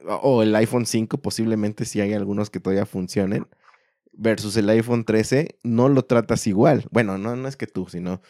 [0.09, 3.47] o o el iPhone 5, posiblemente si hay algunos que todavía funcionen,
[4.13, 6.87] versus el iPhone 13, no lo tratas igual.
[6.91, 8.21] Bueno, no, no es que tú, sino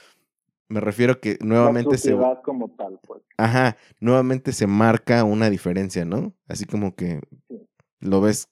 [0.69, 3.23] me refiero que nuevamente se, como tal, pues.
[3.37, 6.35] ajá, nuevamente se marca una diferencia, ¿no?
[6.49, 7.61] Así como que Sí.
[8.01, 8.49] lo ves,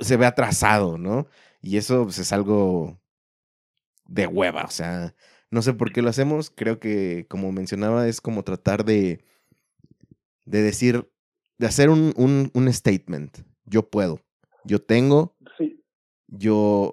[0.00, 1.26] se ve atrasado, ¿no?
[1.60, 2.98] Y eso pues, es algo
[4.06, 5.14] de hueva, o sea,
[5.50, 9.24] no sé por qué lo hacemos, creo que como mencionaba es como tratar de,
[10.44, 11.10] de decir,
[11.58, 14.20] de hacer un, un, un statement, yo puedo,
[14.64, 15.35] yo tengo,
[16.28, 16.92] yo,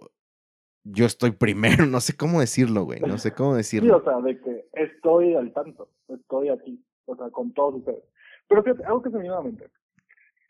[0.84, 3.98] yo estoy primero, no sé cómo decirlo, güey, no sé cómo sí, decirlo.
[3.98, 8.04] o sea, de que estoy al tanto, estoy aquí, o sea, con todos ustedes.
[8.48, 9.70] Pero fíjate, algo que se me vino a la mente.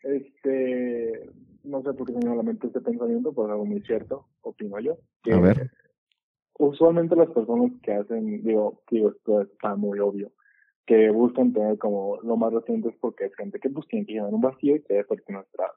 [0.04, 1.30] Este,
[1.64, 3.66] no sé por qué se me vino a la mente este pensamiento, pero es algo
[3.66, 4.98] muy cierto, opino yo.
[5.24, 5.72] Que A ver.
[6.60, 10.32] Usualmente las personas que hacen, digo, digo, esto está muy obvio,
[10.86, 14.14] que buscan tener como lo más reciente es porque es gente que pues tiene que
[14.14, 15.72] llenar un vacío y que debe ser nuestra.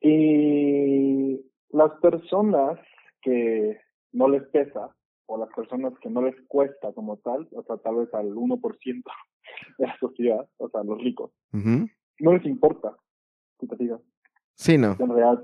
[0.00, 1.40] Y
[1.72, 2.78] las personas
[3.22, 3.80] que
[4.12, 4.94] no les pesa,
[5.26, 9.02] o las personas que no les cuesta como tal, o sea, tal vez al 1%
[9.78, 12.96] de la sociedad, o sea, los ricos, no les importa,
[13.58, 14.00] si te fijas.
[14.54, 14.96] Sí, no.
[14.98, 15.42] En realidad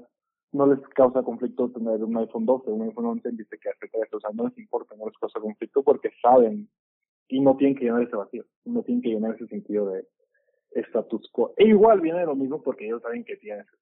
[0.52, 3.68] no les causa conflicto tener un iPhone 12, un iPhone 11 en vez de que
[3.68, 6.68] hace 13, o sea, no les importa, no les causa conflicto porque saben
[7.28, 10.06] y no tienen que llenar ese vacío, no tienen que llenar ese sentido de
[10.72, 11.52] status quo.
[11.56, 13.76] E igual viene de lo mismo porque ellos saben que tienen ese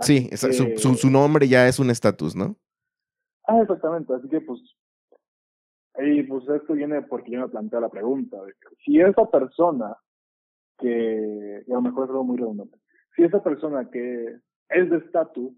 [0.00, 2.56] Sí, esa- su, que- su, su nombre ya es un estatus, ¿no?
[3.46, 4.14] Ah, exactamente.
[4.14, 4.60] Así que, pues,
[5.98, 9.96] y pues esto viene porque yo me planteo la pregunta de que si esa persona
[10.78, 12.78] que, y a lo mejor es algo muy redundante,
[13.16, 14.36] si esa persona que
[14.70, 15.52] es de estatus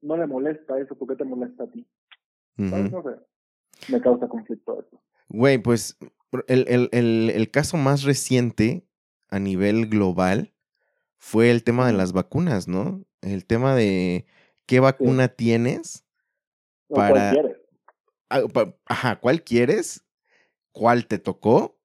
[0.00, 1.86] no le molesta eso, ¿por qué te molesta a ti?
[2.56, 2.92] ¿Sabes?
[2.92, 2.96] Ujú.
[2.96, 3.20] No sé.
[3.92, 5.02] Me causa conflicto eso.
[5.28, 5.98] Güey, pues
[6.46, 8.86] el, el, el, el caso más reciente
[9.28, 10.54] a nivel global
[11.18, 13.02] fue el tema de las vacunas, ¿no?
[13.20, 14.26] El tema de
[14.66, 16.04] qué vacuna tienes,
[16.88, 17.56] Para- cuál quieres.
[18.30, 20.04] ah, ajá, cuál quieres,
[20.72, 21.78] cuál te tocó,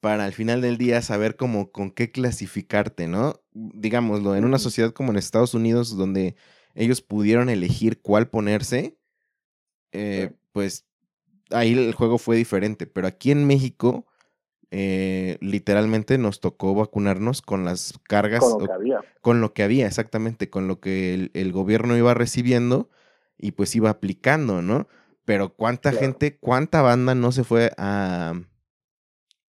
[0.00, 3.40] para al final del día saber cómo con qué clasificarte, ¿no?
[3.52, 6.36] Digámoslo, en una sociedad como en Estados Unidos, donde
[6.74, 8.96] ellos pudieron elegir cuál ponerse,
[9.92, 10.36] eh, Sí.
[10.52, 10.86] pues
[11.50, 12.86] ahí el juego fue diferente.
[12.86, 14.06] Pero aquí en México,
[14.78, 19.00] eh, literalmente nos tocó vacunarnos con las cargas, Con lo que había.
[19.22, 22.90] con lo que había, exactamente, con lo que el, el gobierno iba recibiendo
[23.38, 24.86] y pues iba aplicando, ¿no?
[25.24, 26.04] Pero cuánta Claro.
[26.06, 28.34] gente, cuánta banda no se fue a,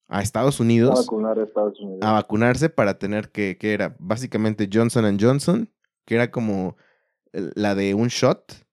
[0.07, 1.99] a Estados A Unidos vacunar a Estados Unidos.
[2.01, 5.69] a vacunarse para tener que, que era básicamente Johnson Johnson,
[6.05, 6.77] que era como
[7.33, 8.65] la de un shot.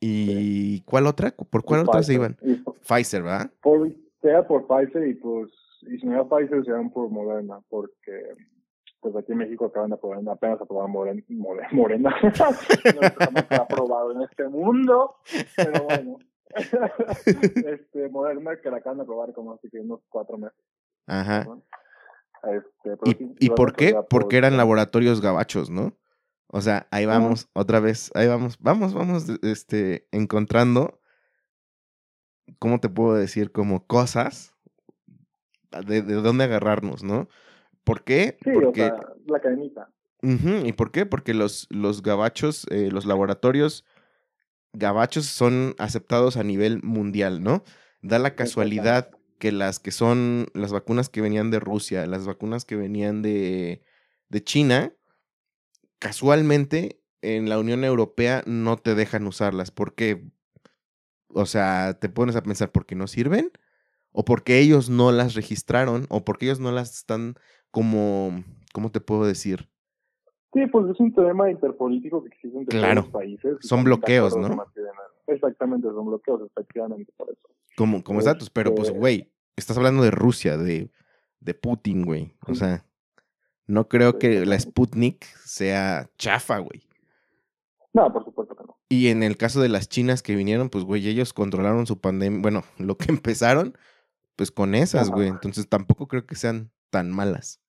[0.00, 1.32] ¿Y cuál otra?
[1.32, 2.36] ¿Por cuál Y otra se iban?
[2.42, 3.50] Y por- Pfizer, ¿verdad?
[3.60, 3.88] por,
[4.20, 5.50] sea por Pfizer y pues,
[5.82, 8.34] y si no era Pfizer, sean por Moderna, porque
[9.00, 11.22] pues aquí en México acaban de aprobar, apenas aprobar Morena.
[11.72, 12.14] Morena.
[12.22, 15.16] no está está aprobado en este mundo,
[15.56, 16.18] pero bueno.
[17.66, 20.58] este, Moderna que la acaban de aprobar como así que unos cuatro meses.
[21.06, 21.44] Ajá.
[21.44, 21.62] ¿no?
[22.44, 23.96] Este, ¿Y, sí, y por qué?
[24.08, 25.96] Porque eran laboratorios gabachos, ¿no?
[26.48, 27.18] O sea, ahí Ajá.
[27.18, 31.00] vamos, otra vez, ahí vamos, vamos, vamos, este, encontrando,
[32.58, 33.50] ¿cómo te puedo decir?
[33.50, 34.51] Como cosas
[35.86, 37.28] de, de dónde agarrarnos, ¿no?
[37.84, 38.38] ¿Por qué?
[38.44, 39.88] Sí, o Porque, sea, la cadenita.
[40.22, 41.04] ¿y por qué?
[41.04, 43.84] Porque los, los gabachos, eh, los laboratorios
[44.72, 47.64] gabachos son aceptados a nivel mundial, ¿no?
[48.02, 52.64] da la casualidad que las que son las vacunas que venían de Rusia, las vacunas
[52.64, 53.82] que venían de,
[54.28, 54.92] de China,
[55.98, 59.70] casualmente en la Unión Europea no te dejan usarlas.
[59.70, 60.24] porque
[61.28, 63.50] O sea, te pones a pensar, ¿por qué no sirven?
[64.12, 66.06] ¿O porque ellos no las registraron?
[66.08, 67.34] ¿O porque ellos no las están
[67.70, 69.68] como, ¿cómo te puedo decir?
[70.52, 73.02] Sí, pues es un tema interpolítico que existe entre claro.
[73.02, 73.56] los países.
[73.60, 74.64] Son bloqueos, ¿no?
[75.26, 77.48] Exactamente, son bloqueos, efectivamente, por eso.
[77.76, 80.90] Como, como estatus, pero pues, güey, estás hablando de Rusia, de,
[81.40, 82.34] de Putin, güey.
[82.46, 82.84] O sea,
[83.66, 86.86] no creo que la Sputnik sea chafa, güey.
[87.94, 88.78] No, por supuesto que no.
[88.88, 92.40] Y en el caso de las chinas que vinieron, pues, güey, ellos controlaron su pandemia.
[92.42, 93.76] Bueno, lo que empezaron,
[94.36, 95.28] pues con esas, güey.
[95.28, 97.60] Entonces tampoco creo que sean tan malas.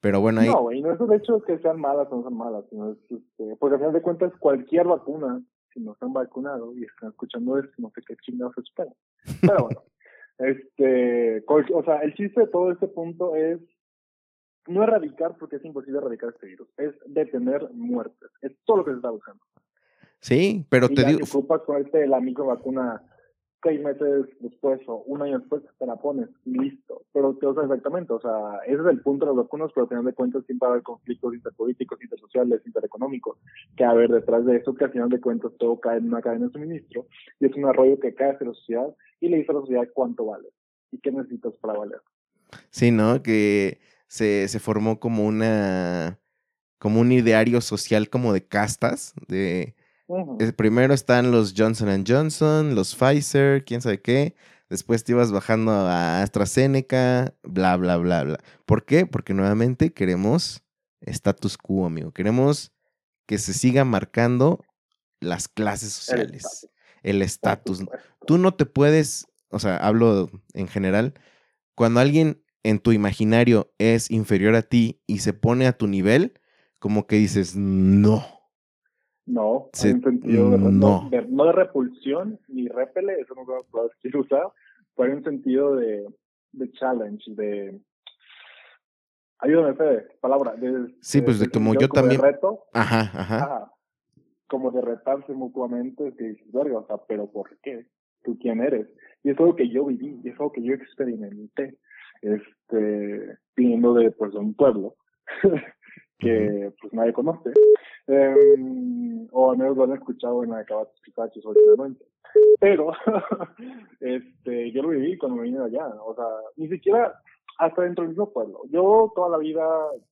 [0.00, 0.48] Pero bueno, ahí.
[0.48, 2.92] No, güey, no es el hecho de que sean malas o no sean malas, sino
[2.92, 5.42] es, este, porque al final de cuentas, cualquier vacuna,
[5.72, 8.94] si no están vacunados y están escuchando esto, no sé qué chingados esperan.
[9.40, 9.82] Pero bueno,
[10.38, 13.58] este, o sea, el chiste de todo este punto es
[14.68, 18.30] no erradicar, porque es imposible erradicar este virus, es detener muertes.
[18.42, 19.42] Es todo lo que se está buscando.
[20.20, 21.24] Sí, pero te digo.
[21.24, 23.02] Si ocupas con este, la microvacuna
[23.62, 27.02] seis meses después o un año después te la pones listo.
[27.12, 29.88] Pero te usa exactamente, o sea, ese es el punto de los vacunas, pero al
[29.88, 33.38] final de cuentas siempre va a haber conflictos interpolíticos, intersociales, intereconómicos,
[33.76, 36.22] que a ver detrás de eso, que al final de cuentas todo cae en una
[36.22, 37.06] cadena de suministro
[37.40, 39.88] y es un arroyo que cae hacia la sociedad y le dice a la sociedad
[39.92, 40.48] cuánto vale
[40.90, 42.00] y qué necesitas para valer.
[42.70, 43.22] Sí, ¿no?
[43.22, 46.18] Que se, se formó como una,
[46.78, 49.74] como un ideario social como de castas, de...
[50.56, 54.34] Primero están los Johnson Johnson, los Pfizer, quién sabe qué.
[54.70, 58.38] Después te ibas bajando a AstraZeneca, bla, bla, bla, bla.
[58.66, 59.06] ¿Por qué?
[59.06, 60.62] Porque nuevamente queremos
[61.00, 62.12] status quo, amigo.
[62.12, 62.72] Queremos
[63.26, 64.64] que se siga marcando
[65.20, 66.68] las clases sociales,
[67.02, 67.84] el estatus.
[68.26, 71.14] Tú no te puedes, o sea, hablo en general,
[71.74, 76.40] cuando alguien en tu imaginario es inferior a ti y se pone a tu nivel,
[76.78, 78.37] como que dices, no.
[79.28, 81.08] No, hay un sentido de, no.
[81.10, 84.48] de, repulsión ni repele, eso no lo quiero usar,
[84.96, 86.06] pero hay un sentido de,
[86.52, 87.78] de challenge, de...
[89.40, 90.56] Ayúdame, Fede, palabra.
[90.56, 92.22] De, sí, pues de, como yo también...
[92.22, 92.64] reto.
[92.72, 93.70] Ajá, ajá,
[94.48, 97.86] Como de retarse mutuamente, que dices, verga, o sea, pero ¿por qué?
[98.24, 98.88] ¿Tú quién eres?
[99.22, 101.76] Y es algo que yo viví, y es algo que yo experimenté
[102.22, 104.96] este, viniendo de, pues, de un pueblo
[106.18, 107.50] que pues nadie conoce,
[108.08, 112.04] em, o al menos lo han escuchado en la de Cabatos Picachos originalmente.
[112.60, 112.92] Pero,
[114.00, 117.20] este, yo lo viví cuando me vine de allá, o sea, ni siquiera
[117.58, 118.62] hasta dentro del mismo pueblo.
[118.70, 119.64] Yo toda la vida,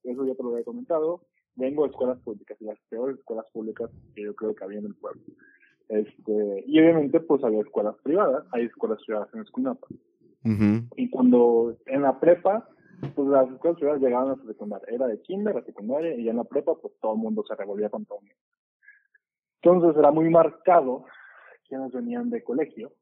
[0.04, 1.22] eso ya te lo había comentado,
[1.54, 4.86] vengo de escuelas públicas, y las peores escuelas públicas que yo creo que había en
[4.86, 5.22] el pueblo.
[5.88, 9.86] Este, y obviamente pues había escuelas privadas, hay escuelas privadas en Escunapa.
[10.96, 12.68] Y cuando en la prepa,
[13.14, 14.86] pues las escuelas privadas llegaban a su secundaria.
[14.90, 17.90] Era de kinder a secundaria y en la prepa, pues todo el mundo se revolvía
[17.90, 18.40] con todo el mundo.
[19.62, 21.04] Entonces era muy marcado
[21.68, 22.92] quienes venían de colegio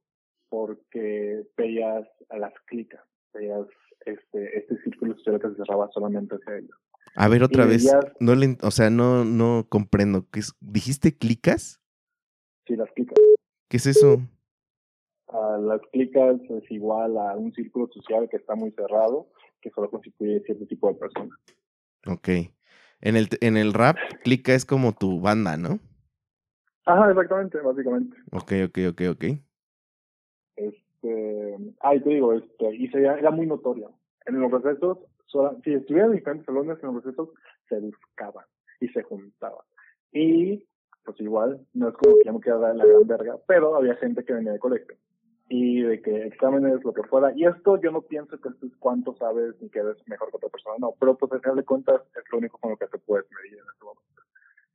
[0.48, 3.02] porque veías a las clicas,
[3.32, 3.66] veías
[4.06, 6.78] este, este círculo social que se cerraba solamente hacia ellos.
[7.16, 7.86] A ver, otra vez,
[8.18, 10.26] no le, o sea, no, no comprendo.
[10.32, 10.54] ¿Qué es?
[10.60, 11.80] ¿Dijiste clicas?
[12.66, 13.14] Sí, las clicas.
[13.68, 14.20] ¿Qué es eso?
[15.32, 19.28] Las clicas es igual a un círculo social que está muy cerrado,
[19.60, 21.38] que solo constituye cierto tipo de personas.
[22.06, 22.28] Ok.
[23.00, 25.78] En el, en el rap, clica es como tu banda, ¿no?
[26.86, 28.16] Ajá, exactamente, básicamente.
[28.32, 29.24] Ok, ok, ok, ok.
[30.56, 33.92] Este, ay, te digo, este, y se, era muy notorio.
[34.26, 34.98] En los recesos,
[35.64, 37.30] si estuvieran en diferentes salones, en los recesos
[37.68, 38.44] se buscaban
[38.80, 39.64] y se juntaban.
[40.12, 40.66] Y,
[41.04, 43.96] pues igual, no es como que ya me quiera dar la gran verga, pero había
[43.96, 44.96] gente que venía de colegio
[45.48, 47.32] y de que exámenes, lo que fuera.
[47.34, 50.36] Y esto yo no pienso que esto es cuánto sabes ni que eres mejor que
[50.36, 52.88] otra persona, no, pero pues al final de cuentas es lo único con lo que
[52.88, 54.22] se puede medir en este momento.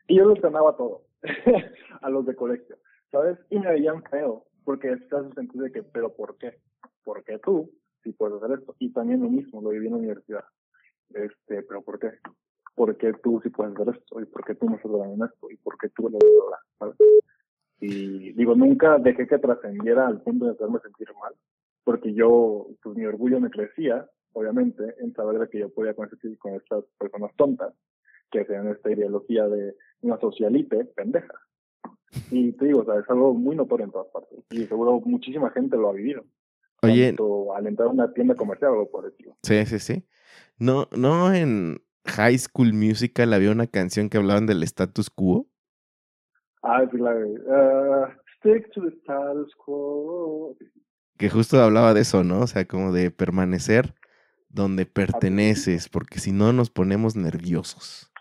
[0.07, 1.03] Y yo los ganaba todo,
[2.01, 2.77] a los de colegio,
[3.11, 3.37] ¿sabes?
[3.49, 6.59] Y me veían feo, porque estás en sentido de que, pero ¿por qué?
[7.03, 7.71] ¿Por qué tú
[8.03, 8.75] sí puedes hacer esto?
[8.79, 10.45] Y también lo mismo, lo viví en la universidad.
[11.13, 12.11] Este, pero ¿por qué?
[12.75, 14.21] ¿Por qué tú sí puedes hacer esto?
[14.21, 15.49] ¿Y por qué tú no estás en esto?
[15.49, 16.19] ¿Y por qué tú lo?
[16.77, 16.95] ¿sabes?
[17.81, 21.33] Y digo, nunca dejé que trascendiera al punto de hacerme sentir mal,
[21.83, 26.37] porque yo, pues mi orgullo me crecía, obviamente, en saber de que yo podía coincidir
[26.37, 27.73] con estas personas tontas,
[28.31, 31.33] que tenían esta ideología de una socialite pendeja.
[32.31, 34.39] Y te digo, o sea, es algo muy notorio en todas partes.
[34.51, 36.23] Y seguro muchísima gente lo ha vivido.
[36.81, 37.07] Oye.
[37.07, 39.35] Tanto al entrar a una tienda comercial o por decirlo.
[39.43, 40.05] Sí, sí, sí.
[40.57, 45.47] No, no en High School Musical había una canción que hablaban del status quo.
[46.63, 48.07] I'd be like, uh,
[48.37, 50.55] stick to the status quo.
[51.17, 52.41] que justo hablaba de eso, ¿no?
[52.41, 53.93] O sea, como de permanecer
[54.47, 58.11] donde perteneces, porque si no nos ponemos nerviosos.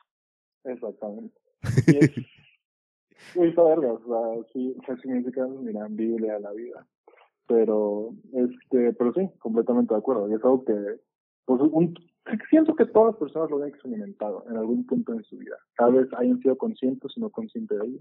[0.64, 1.38] Exactamente.
[1.86, 2.10] Y es,
[3.36, 6.86] uy, verga, o sea, sí, significa la vida.
[7.46, 10.28] Pero, este, pero sí, completamente de acuerdo.
[10.28, 10.74] Y es algo que,
[11.46, 11.94] pues, un,
[12.50, 15.56] siento que todas las personas lo han experimentado en algún punto en su vida.
[15.76, 18.00] Tal vez hayan sido conscientes o no conscientes de ello.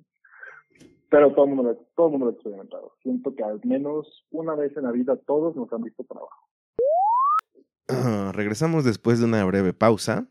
[1.10, 2.92] Pero todo el mundo, todo el mundo lo ha experimentado.
[3.02, 8.34] Siento que al menos una vez en la vida todos nos han visto para abajo.
[8.34, 10.28] regresamos después de una breve pausa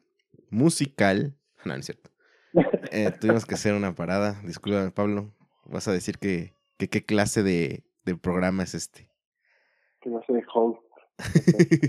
[0.51, 1.35] musical.
[1.65, 2.11] No, no es cierto.
[2.93, 4.41] Eh, tuvimos que hacer una parada.
[4.45, 5.33] Disculpa, Pablo.
[5.65, 9.11] Vas a decir que, que qué clase de, de programa es este.
[10.01, 10.79] Que clase de host.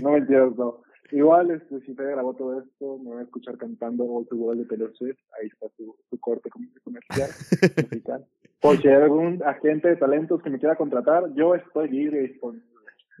[0.02, 0.82] no me entiendes, no.
[1.10, 4.62] Igual, este, si te grabó todo esto, me voy a escuchar cantando All the World
[4.62, 5.18] de Taylor Swift.
[5.40, 6.50] Ahí está tu, tu corte
[6.82, 7.30] comercial,
[7.90, 8.26] musical.
[8.62, 12.28] O si hay algún agente de talentos que me quiera contratar, yo estoy libre y
[12.28, 12.66] disponible.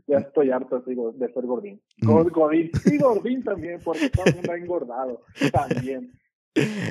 [0.06, 1.80] Ya estoy harto digo, de ser gordín.
[2.00, 2.28] Mm.
[2.30, 5.22] Gordín, sí, gordín también, porque todo el mundo ha engordado.
[5.52, 6.12] También.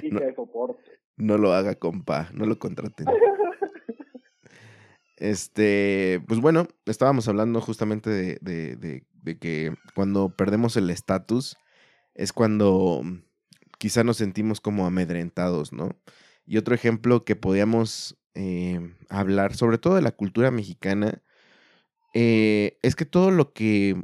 [0.04, 0.92] Y no, que soporte.
[1.18, 2.30] No lo haga, compa.
[2.34, 3.08] No lo contraten.
[5.18, 11.58] Este, pues bueno, estábamos hablando justamente de, de, de, de que cuando perdemos el estatus
[12.14, 13.04] es cuando
[13.78, 15.90] quizá nos sentimos como amedrentados, ¿no?
[16.46, 21.22] Y otro ejemplo que podíamos eh, hablar, sobre todo de la cultura mexicana,
[22.14, 24.02] eh, es que todo lo que...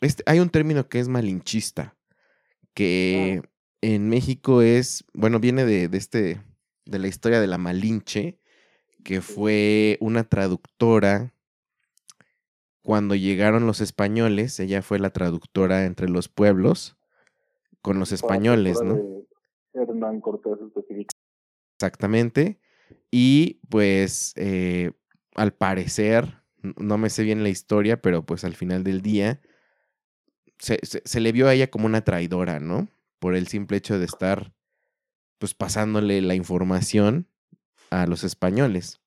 [0.00, 1.96] Este, hay un término que es malinchista,
[2.74, 3.42] que
[3.82, 6.42] en México es, bueno, viene de, de, este,
[6.84, 8.40] de la historia de la Malinche,
[9.02, 11.32] que fue una traductora
[12.82, 16.96] cuando llegaron los españoles, ella fue la traductora entre los pueblos
[17.80, 19.24] con los españoles, ¿no?
[19.72, 20.58] Hernán Cortés
[21.76, 22.58] Exactamente.
[23.10, 24.92] Y pues eh,
[25.34, 26.42] al parecer,
[26.76, 29.40] no me sé bien la historia, pero pues al final del día
[30.58, 32.88] se, se, le vio a ella como una traidora, ¿no?
[33.18, 34.52] Por el simple hecho de estar
[35.38, 37.26] pues pasándole la información
[37.92, 39.00] a los españoles.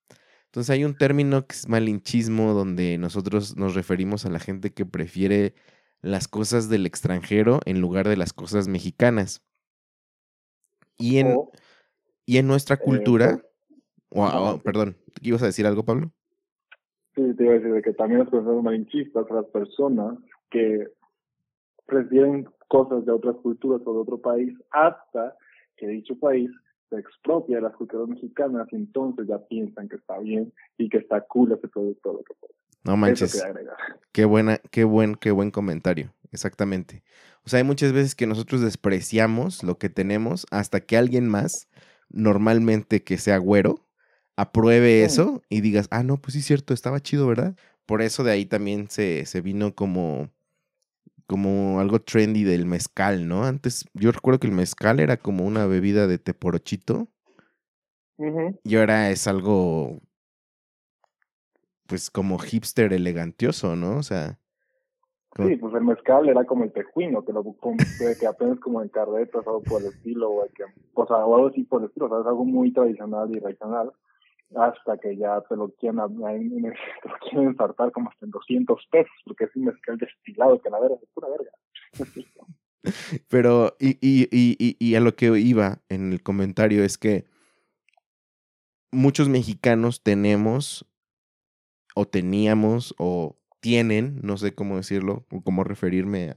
[0.46, 4.86] Entonces hay un término que es malinchismo donde nosotros nos referimos a la gente que
[4.86, 5.54] prefiere
[6.02, 9.44] las cosas del extranjero en lugar de las cosas mexicanas.
[10.98, 11.36] Y en,
[12.26, 13.42] y en nuestra eh, cultura,
[14.12, 16.12] oh, perdón, ¿ibas a decir algo, Pablo?
[17.16, 20.18] Sí, te iba a decir que también las personas malinchistas, las personas
[20.52, 20.88] que
[21.88, 25.36] prefieren cosas de otras culturas o de otro país hasta
[25.76, 26.50] que dicho país
[26.96, 31.22] se expropia las culturas mexicanas y entonces ya piensan que está bien y que está
[31.22, 32.14] cool ese producto.
[32.14, 32.34] Lo que
[32.84, 33.44] no manches.
[34.12, 36.14] Qué buena, qué buen, qué buen comentario.
[36.32, 37.04] Exactamente.
[37.46, 41.68] O sea, hay muchas veces que nosotros despreciamos lo que tenemos hasta que alguien más,
[42.10, 43.80] normalmente que sea güero,
[44.36, 47.56] apruebe eso y digas, ah, no, pues sí es cierto, estaba chido, ¿verdad?
[47.86, 50.30] Por eso de ahí también se, se vino como
[51.28, 53.44] como algo trendy del mezcal, ¿no?
[53.44, 57.08] Antes, yo recuerdo que el mezcal era como una bebida de teporochito.
[58.64, 60.00] Y ahora es algo,
[61.86, 63.98] pues como hipster elegantioso, ¿no?
[63.98, 64.40] O sea.
[65.36, 69.46] Sí, pues el mezcal era como el tejuino, que lo que apenas como en carretas
[69.46, 70.64] o algo por el estilo, o, que,
[70.94, 73.40] o sea, o algo así por el estilo, o sea, es algo muy tradicional y
[73.40, 73.92] regional
[74.54, 75.98] hasta que ya te lo quieren,
[77.02, 80.70] te lo quieren ensartar como hasta en 200 pesos, porque es un mezcal destilado que
[80.70, 81.52] la verdad es pura verga.
[83.30, 87.26] Pero, y, y, y, y a lo que iba en el comentario es que
[88.92, 90.86] muchos mexicanos tenemos,
[91.96, 96.36] o teníamos, o tienen, no sé cómo decirlo, o cómo referirme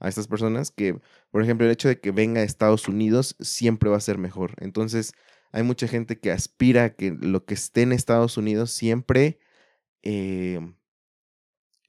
[0.00, 0.98] a estas personas, que,
[1.30, 4.54] por ejemplo, el hecho de que venga a Estados Unidos siempre va a ser mejor.
[4.58, 5.12] Entonces,
[5.52, 9.38] hay mucha gente que aspira a que lo que esté en Estados Unidos siempre
[10.02, 10.60] eh,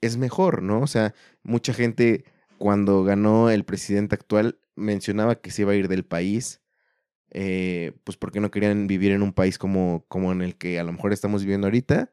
[0.02, 0.82] es mejor, ¿no?
[0.82, 2.26] O sea, mucha gente
[2.58, 6.62] cuando ganó el presidente actual mencionaba que se iba a ir del país,
[7.32, 10.84] eh, pues porque no querían vivir en un país como, como en el que a
[10.84, 12.12] lo mejor estamos viviendo ahorita.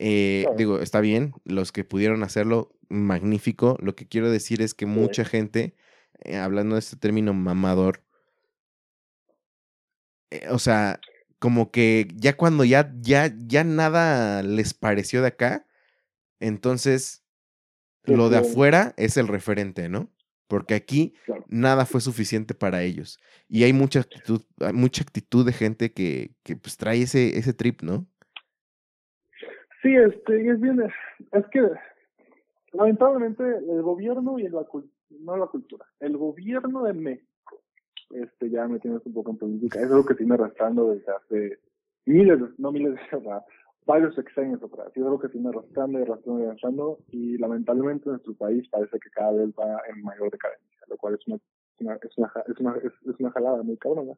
[0.00, 3.78] Eh, digo, está bien, los que pudieron hacerlo, magnífico.
[3.80, 5.76] Lo que quiero decir es que mucha gente,
[6.40, 8.02] hablando de este término mamador,
[10.30, 11.00] eh, o sea,
[11.38, 15.66] como que ya cuando ya, ya, ya nada les pareció de acá,
[16.40, 17.24] entonces
[18.04, 20.10] lo de afuera es el referente, ¿no?
[20.48, 21.14] Porque aquí
[21.46, 23.18] nada fue suficiente para ellos.
[23.48, 27.82] Y hay mucha actitud, mucha actitud de gente que, que pues trae ese, ese trip,
[27.82, 28.06] ¿no?
[29.82, 30.80] Sí, este, es bien,
[31.32, 31.60] es que
[32.72, 34.66] lamentablemente el gobierno y la,
[35.20, 36.94] no la cultura, el gobierno de
[38.10, 39.80] este, ya me tienes un poco en política.
[39.80, 41.58] Es algo que tiene arrastrando desde hace
[42.06, 43.44] miles, no miles de años,
[43.86, 44.88] varios sexenios atrás.
[44.94, 46.98] Es algo que se viene arrastrando y arrastrando y arrastrando.
[47.08, 51.26] Y lamentablemente nuestro país parece que cada vez va en mayor decadencia, lo cual es
[51.26, 51.94] una, es una,
[52.46, 54.14] es una, es una, jalada muy cabrona.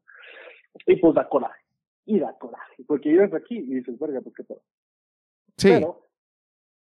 [0.86, 1.62] Y pues da coraje.
[2.07, 2.84] Y da coraje.
[2.86, 4.62] Porque llegas aquí y dices, verga, pues qué todo.
[5.57, 5.68] Sí.
[5.68, 6.07] Pero,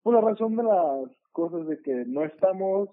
[0.04, 2.90] por la razón de las cosas de que no estamos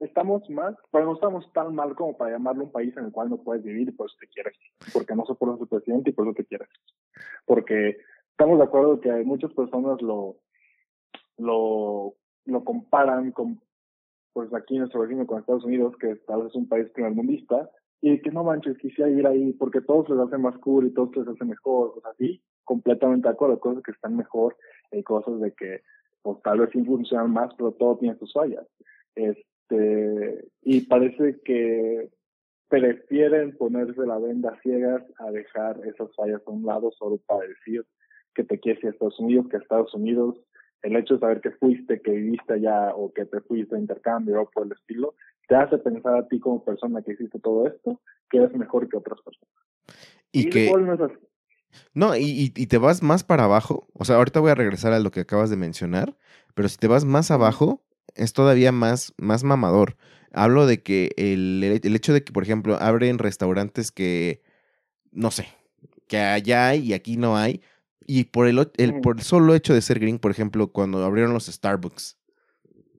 [0.00, 3.30] estamos mal, pero no estamos tan mal como para llamarlo un país en el cual
[3.30, 4.56] no puedes vivir y por eso te quieres,
[4.92, 6.68] porque no soportas su presidente y por eso te quieres.
[7.46, 7.98] Porque
[8.30, 10.36] estamos de acuerdo que muchas personas lo,
[11.38, 12.14] lo,
[12.44, 13.60] lo comparan con,
[14.32, 17.70] pues aquí nuestro vecino con Estados Unidos, que tal vez es un país primermundista,
[18.04, 21.14] y que no manches, quisiera ir ahí porque todos les hacen más cool y todos
[21.16, 24.56] les hacen mejor, cosas así, completamente de acuerdo, cosas que están mejor,
[24.90, 25.82] hay cosas de que
[26.22, 28.66] pues tal vez sí funcionan más, pero todo tiene sus fallas.
[29.14, 32.10] Este, y parece que
[32.68, 37.84] prefieren ponerse la venda ciegas a dejar esas fallas a un lado solo para decir
[38.34, 40.36] que te quieres ir a Estados Unidos, que a Estados Unidos
[40.82, 44.42] el hecho de saber que fuiste, que viviste allá o que te fuiste a intercambio
[44.42, 45.14] o por el estilo,
[45.48, 48.96] te hace pensar a ti como persona que hiciste todo esto, que eres mejor que
[48.96, 49.54] otras personas.
[50.32, 50.72] Y, que...
[51.94, 55.00] No, y, y, te vas más para abajo, o sea, ahorita voy a regresar a
[55.00, 56.16] lo que acabas de mencionar,
[56.54, 57.82] pero si te vas más abajo,
[58.14, 59.96] es todavía más, más mamador.
[60.32, 64.42] Hablo de que el, el hecho de que, por ejemplo, abren restaurantes que,
[65.10, 65.46] no sé,
[66.06, 67.60] que allá hay y aquí no hay,
[68.06, 71.32] y por el, el, por el solo hecho de ser green, por ejemplo, cuando abrieron
[71.32, 72.18] los Starbucks,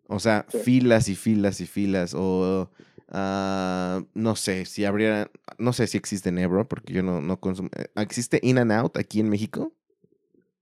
[0.08, 2.70] o sea, filas y filas y filas, o
[3.10, 7.40] uh, no sé, si abrieran, no sé si existe en Ebro, porque yo no, no
[7.40, 7.70] consumo.
[7.76, 9.74] Eh, ¿Existe In and Out aquí en México?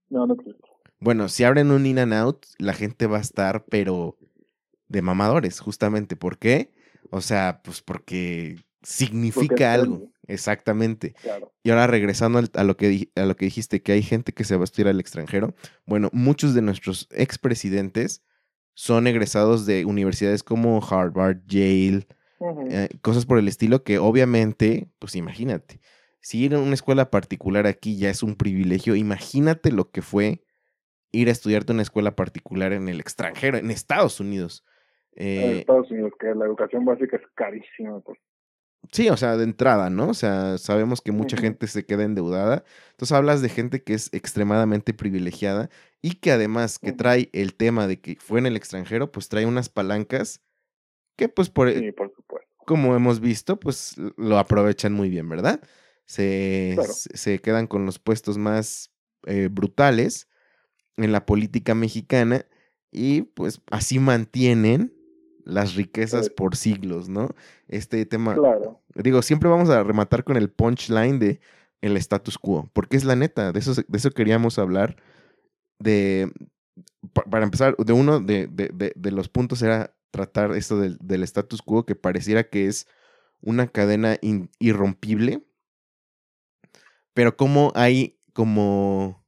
[0.09, 0.61] No, no existe.
[0.99, 4.17] Bueno, si abren un In and Out, la gente va a estar, pero
[4.91, 6.15] de mamadores, justamente.
[6.15, 6.73] ¿Por qué?
[7.09, 10.11] O sea, pues porque significa algo.
[10.27, 11.15] Exactamente.
[11.63, 14.55] Y ahora regresando a lo, que, a lo que dijiste, que hay gente que se
[14.55, 15.55] va a estudiar al extranjero.
[15.85, 18.23] Bueno, muchos de nuestros expresidentes
[18.73, 22.07] son egresados de universidades como Harvard, Yale,
[22.69, 25.81] eh, cosas por el estilo que obviamente, pues imagínate,
[26.21, 30.43] si ir a una escuela particular aquí ya es un privilegio, imagínate lo que fue
[31.11, 34.63] ir a estudiarte una escuela particular en el extranjero, en Estados Unidos.
[35.15, 37.99] En eh, Estados Unidos, que la educación básica es carísima.
[37.99, 38.19] Pues.
[38.91, 40.09] Sí, o sea, de entrada, ¿no?
[40.09, 42.63] O sea, sabemos que mucha gente se queda endeudada.
[42.91, 45.69] Entonces hablas de gente que es extremadamente privilegiada
[46.01, 49.45] y que además que trae el tema de que fue en el extranjero, pues trae
[49.45, 50.41] unas palancas
[51.15, 52.49] que pues por, e sí, por supuesto.
[52.65, 55.61] como hemos visto, pues lo aprovechan muy bien, ¿verdad?
[56.05, 58.91] Se, se quedan con los puestos más
[59.27, 60.27] eh, brutales
[60.97, 62.45] en la política mexicana
[62.91, 64.93] y pues así mantienen
[65.45, 67.29] las riquezas por siglos, ¿no?
[67.67, 68.81] Este tema, claro.
[68.95, 71.39] digo, siempre vamos a rematar con el punchline de
[71.81, 74.97] el status quo, porque es la neta, de eso, de eso queríamos hablar,
[75.79, 76.31] de,
[77.13, 81.61] para empezar, de uno de, de, de los puntos era tratar esto del, del, status
[81.61, 82.87] quo, que pareciera que es
[83.41, 84.17] una cadena
[84.59, 85.43] irrompible,
[87.13, 89.25] pero como hay como,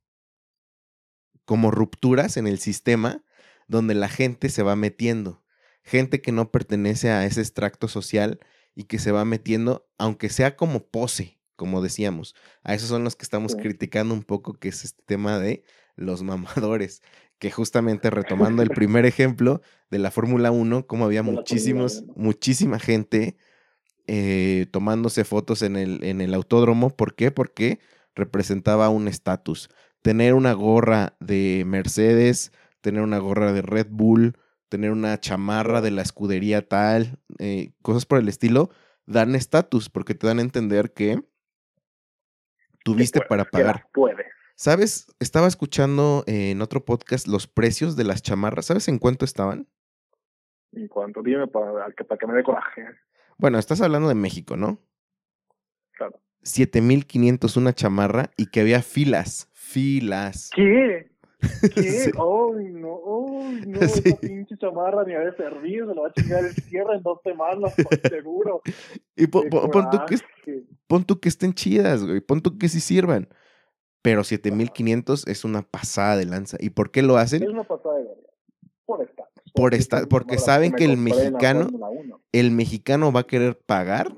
[1.45, 3.23] como rupturas en el sistema
[3.67, 5.42] donde la gente se va metiendo
[5.83, 8.39] gente que no pertenece a ese extracto social
[8.75, 12.35] y que se va metiendo, aunque sea como pose, como decíamos.
[12.63, 15.63] A esos son los que estamos criticando un poco, que es este tema de
[15.95, 17.01] los mamadores,
[17.37, 19.61] que justamente retomando el primer ejemplo
[19.91, 23.37] de la Fórmula 1, como había muchísimos, muchísima gente
[24.07, 26.89] eh, tomándose fotos en el, en el autódromo.
[26.89, 27.31] ¿Por qué?
[27.31, 27.79] Porque
[28.15, 29.69] representaba un estatus.
[30.01, 34.35] Tener una gorra de Mercedes, tener una gorra de Red Bull,
[34.73, 38.71] tener una chamarra de la escudería tal, eh, cosas por el estilo,
[39.05, 41.21] dan estatus porque te dan a entender que
[42.83, 43.87] tuviste para pagar.
[43.93, 44.25] Puede.
[44.55, 45.13] ¿Sabes?
[45.19, 48.65] Estaba escuchando en otro podcast los precios de las chamarras.
[48.65, 49.67] ¿Sabes en cuánto estaban?
[50.71, 51.21] ¿En cuánto?
[51.21, 52.83] Dime para, para que me dé coraje.
[53.37, 54.79] Bueno, estás hablando de México, ¿no?
[55.91, 56.19] Claro.
[56.41, 60.49] 7500 una chamarra y que había filas, filas.
[60.55, 61.11] ¿Qué?
[61.75, 62.11] ¿Qué?
[62.17, 63.12] ¡Ay, no!
[63.53, 63.79] ¡Ay, no!
[63.81, 67.03] Esa pinche chamarra ni ha de servir, se lo va a chingar el cierre en
[67.03, 67.73] dos semanas,
[68.09, 68.61] seguro.
[69.15, 72.21] Y pon, tú que, pon tú que estén chidas, güey.
[72.21, 73.27] Pon tú que sí sirvan.
[74.01, 76.57] Pero 7500 es una pasada de lanza.
[76.59, 77.43] ¿Y por qué lo hacen?
[77.43, 78.29] Es una pasada de lanza.
[78.85, 79.29] Por esta.
[79.53, 81.67] Por esta, porque saben que el mexicano,
[82.31, 84.17] el mexicano va a querer pagar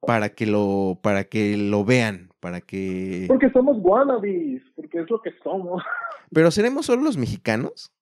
[0.00, 3.26] para que lo, para que lo vean para que...
[3.28, 5.82] Porque somos wannabes, porque es lo que somos.
[6.32, 7.92] ¿Pero seremos solo los mexicanos?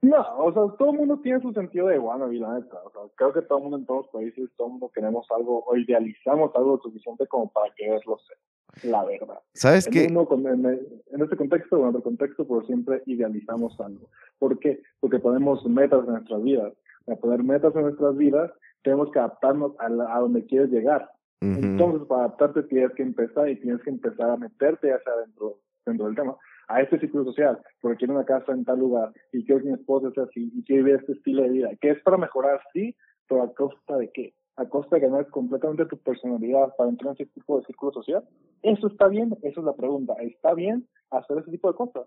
[0.00, 2.76] No, o sea, todo el mundo tiene su sentido de wannabe, la neta.
[2.84, 5.26] O sea, creo que todo el mundo en todos los países, todo el mundo queremos
[5.36, 8.90] algo o idealizamos algo suficiente como para quererlo ser.
[8.90, 9.40] la verdad.
[9.54, 10.04] ¿Sabes qué?
[10.04, 14.08] En este contexto o en otro contexto, pero siempre idealizamos algo.
[14.38, 14.80] ¿Por qué?
[15.00, 16.72] Porque ponemos metas en nuestras vidas.
[17.04, 18.52] Para poner metas en nuestras vidas,
[18.82, 21.10] tenemos que adaptarnos a, la- a donde quieres llegar.
[21.40, 21.52] Ujú.
[21.54, 26.06] Entonces, para adaptarte tienes que empezar y tienes que empezar a meterte hacia adentro dentro
[26.06, 26.36] del tema,
[26.68, 29.74] a este círculo social, porque quiero una casa en tal lugar y quiero que mi
[29.74, 32.94] esposa sea así y quiero vivir este estilo de vida, que es para mejorar, sí,
[33.26, 34.34] pero a costa de qué?
[34.56, 38.24] A costa de ganar completamente tu personalidad para entrar en ese tipo de círculo social.
[38.62, 39.34] ¿Eso está bien?
[39.42, 40.14] Esa es la pregunta.
[40.20, 42.06] ¿Está bien hacer ese tipo de cosas?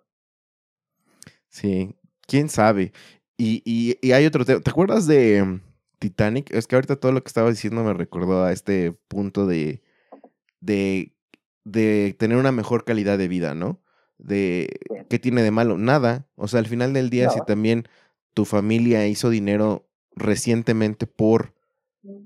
[1.48, 1.96] Sí,
[2.28, 2.92] quién sabe.
[3.38, 4.60] Y, y, y hay otro tema.
[4.62, 5.60] ¿Te acuerdas de
[6.02, 6.52] Titanic?
[6.52, 9.84] Es que ahorita todo lo que estaba diciendo me recordó a este punto de,
[10.60, 11.14] de,
[11.64, 13.80] de tener una mejor calidad de vida, ¿no?
[14.18, 14.80] De
[15.10, 15.78] qué tiene de malo.
[15.78, 16.28] Nada.
[16.36, 17.88] O sea, al final del día, si también
[18.34, 21.54] tu familia hizo dinero recientemente por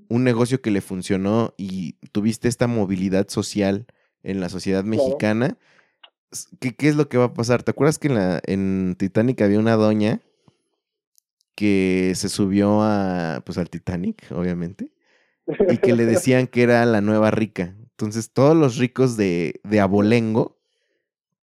[0.08, 3.86] un negocio que le funcionó y tuviste esta movilidad social
[4.22, 5.58] en la sociedad mexicana,
[6.60, 7.62] ¿qué, qué es lo que va a pasar?
[7.62, 10.22] ¿Te acuerdas que en, la, en Titanic había una doña
[11.56, 14.92] que se subió a, pues, al Titanic, obviamente,
[15.68, 17.74] y que le decían que era la nueva rica?
[17.80, 20.60] Entonces, todos los ricos de, de Abolengo,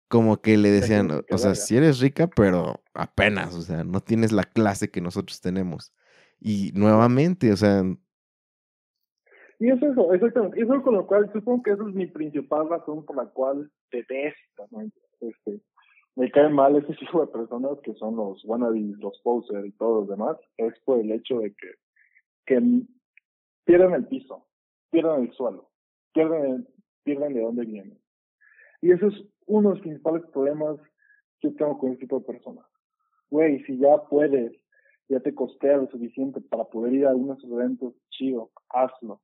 [0.09, 1.55] como que le decían, o sea, vaya".
[1.55, 5.93] si eres rica, pero apenas, o sea, no tienes la clase que nosotros tenemos.
[6.41, 7.85] Y nuevamente, o sea,
[9.59, 10.61] Y es eso, exactamente.
[10.61, 14.67] Eso con lo cual, supongo que esa es mi principal razón por la cual detesto,
[14.71, 14.81] ¿no?
[15.21, 15.61] Este,
[16.17, 20.01] me caen mal ese tipo de personas que son los wannabes, los posers y todos
[20.01, 21.75] los demás, es por el hecho de que,
[23.65, 24.47] pierden el piso,
[24.91, 25.71] pierden el suelo,
[26.13, 26.67] pierden,
[27.05, 27.99] pierden de dónde vienen.
[28.83, 29.15] Y eso es
[29.47, 30.81] uno de los principales problemas
[31.41, 32.67] que tengo con este tipo de personas.
[33.31, 34.53] Güey, si ya puedes,
[35.09, 39.21] ya te costea lo suficiente para poder ir a algunos eventos, chido, hazlo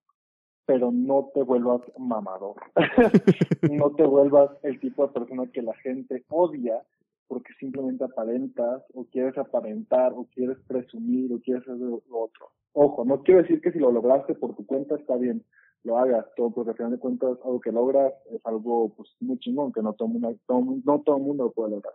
[0.67, 2.57] pero no te vuelvas mamador.
[3.71, 6.83] no te vuelvas el tipo de persona que la gente odia
[7.29, 12.51] porque simplemente aparentas o quieres aparentar o quieres presumir o quieres hacer lo otro.
[12.73, 15.45] Ojo, no quiero decir que si lo lograste por tu cuenta está bien,
[15.83, 19.39] lo hagas todo, porque al final de cuentas algo que logras es algo pues muy
[19.39, 21.95] chingón, que no todo mundo, todo, no todo el mundo lo puede lograr.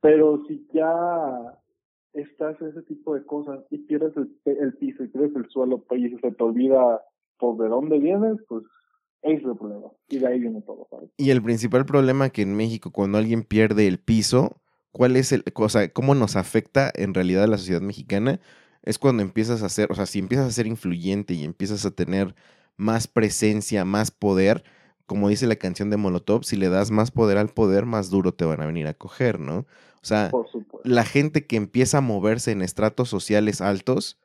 [0.00, 1.58] Pero si ya
[2.12, 5.78] estás en ese tipo de cosas y pierdes el, el piso y pierdes el suelo
[5.78, 7.02] pues, y se te olvida
[7.38, 8.64] por de dónde vienes, pues
[9.22, 9.88] ese es el problema.
[10.08, 11.10] Y de ahí viene todo, ¿sabes?
[11.16, 14.60] Y el principal problema que en México, cuando alguien pierde el piso,
[14.92, 18.40] ¿cuál es el, o sea, cómo nos afecta en realidad a la sociedad mexicana?
[18.82, 21.90] Es cuando empiezas a ser, o sea, si empiezas a ser influyente y empiezas a
[21.90, 22.34] tener
[22.76, 24.62] más presencia, más poder,
[25.06, 28.32] como dice la canción de Molotov, si le das más poder al poder, más duro
[28.34, 29.58] te van a venir a coger, ¿no?
[29.58, 30.30] O sea,
[30.84, 34.20] la gente que empieza a moverse en estratos sociales altos,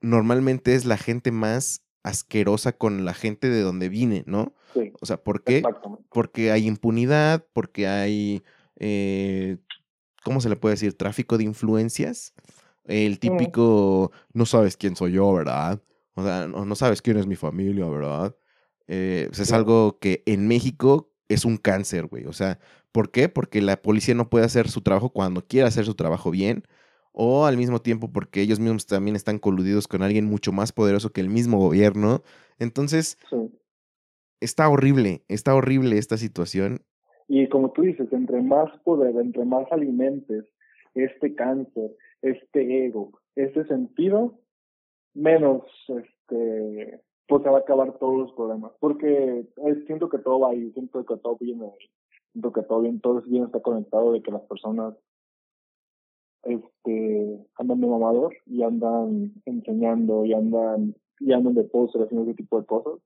[0.00, 4.54] normalmente es la gente más asquerosa con la gente de donde vine, ¿no?
[4.72, 5.62] Sí, O sea, ¿por qué?
[6.08, 8.42] porque hay impunidad, porque hay,
[8.76, 9.58] eh,
[10.24, 10.96] ¿cómo se le puede decir?
[10.96, 12.32] Tráfico de influencias.
[12.84, 15.82] El típico, no sabes quién soy yo, ¿verdad?
[16.14, 18.34] O sea, no, no sabes quién es mi familia, ¿verdad?
[18.86, 22.24] Eh, pues es algo que en México es un cáncer, güey.
[22.24, 22.58] O sea,
[22.90, 23.28] ¿por qué?
[23.28, 26.64] Porque la policía no puede hacer su trabajo cuando quiere hacer su trabajo bien.
[27.20, 31.10] O al mismo tiempo porque ellos mismos también están coludidos con alguien mucho más poderoso
[31.10, 32.22] que el mismo gobierno.
[32.60, 33.50] Entonces, Sí.
[34.40, 36.82] está horrible, está horrible esta situación
[37.26, 40.44] Y como tú dices, entre más poder, entre más alimentes
[40.94, 41.90] este cáncer,
[42.22, 44.38] este ego, este sentido,
[45.14, 48.72] menos este pues se va a acabar todos los problemas.
[48.80, 51.90] Porque eh, siento que todo va ahí, siento que todo viene ahí.
[52.32, 54.94] Siento que todo bien, todo bien está conectado de que las personas
[56.48, 62.36] este andan de mamador y andan enseñando y andan y andan de póster haciendo ese
[62.36, 63.00] tipo de cosas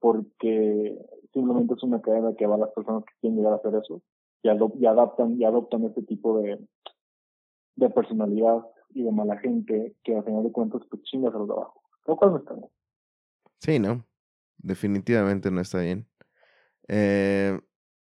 [0.00, 0.98] porque
[1.32, 4.02] simplemente es una cadena que va a las personas que quieren llegar a hacer eso
[4.42, 6.58] y, adop- y adaptan y adoptan este tipo de
[7.76, 11.48] de personalidad y de mala gente que al final de cuentas pues chingas a los
[11.48, 12.68] de abajo lo cual no está bien
[13.58, 14.04] Sí, no.
[14.58, 16.08] Definitivamente no está bien.
[16.88, 17.60] Eh,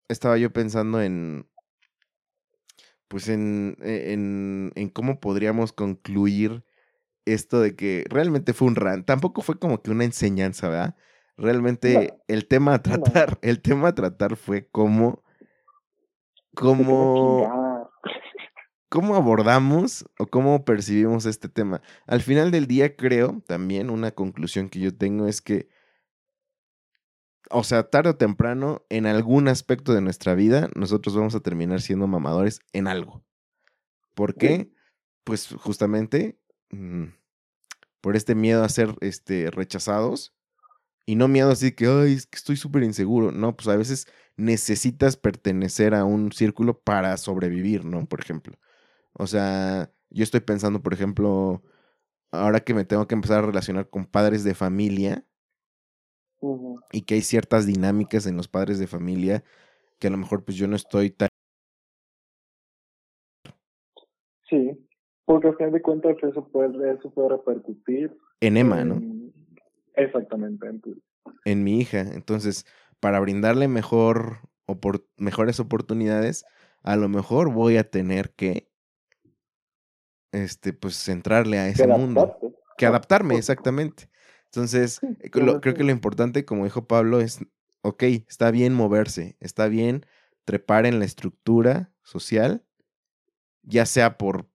[0.08, 1.49] estaba yo pensando en.
[3.10, 6.64] Pues en, e- en, en cómo podríamos concluir
[7.24, 9.04] esto de que realmente fue un rant.
[9.04, 10.96] Tampoco fue como que una enseñanza, ¿verdad?
[11.36, 12.22] Realmente No.
[12.28, 12.82] el tema a No.
[12.82, 15.24] tratar, el tema a tratar fue cómo,
[16.56, 17.90] quería cómo,
[18.88, 21.82] cómo abordamos o cómo percibimos este tema.
[22.06, 25.68] Al final del día, creo también una conclusión que yo tengo es que,
[27.50, 31.80] o sea, tarde o temprano, en algún aspecto de nuestra vida, nosotros vamos a terminar
[31.80, 33.24] siendo mamadores en algo.
[34.14, 34.72] ¿Por qué?
[35.24, 36.38] Pues justamente
[36.70, 37.06] mm,
[38.00, 40.34] por este miedo a ser este, rechazados
[41.06, 43.32] Y no miedo así que, ay, es que estoy súper inseguro.
[43.32, 48.06] No, pues a veces necesitas pertenecer a un círculo para sobrevivir, ¿no?
[48.06, 48.58] Por ejemplo.
[49.14, 51.62] O sea, yo estoy pensando, por ejemplo,
[52.32, 55.24] ahora que me tengo que empezar a relacionar con padres de familia
[56.92, 59.44] y que hay ciertas dinámicas en los padres de familia
[59.98, 61.28] que a lo mejor pues yo no estoy tan...
[64.48, 64.88] Sí,
[65.24, 68.16] porque al fin de cuentas eso puede, eso puede repercutir.
[68.40, 69.00] En Emma, ¿no?
[69.94, 70.82] Exactamente, en,
[71.44, 72.00] en mi hija.
[72.00, 72.66] Entonces,
[72.98, 74.38] para brindarle mejor,
[75.16, 76.44] mejores oportunidades,
[76.82, 78.68] a lo mejor voy a tener que,
[80.32, 82.36] este, pues, centrarle a ese mundo.
[82.76, 84.08] Que adaptarme, exactamente.
[84.52, 87.38] Entonces, eh, creo que lo importante, como dijo Pablo, es,
[87.82, 90.04] ok, está bien moverse, está bien
[90.44, 92.64] trepar en la estructura social,
[93.62, 94.48] ya sea por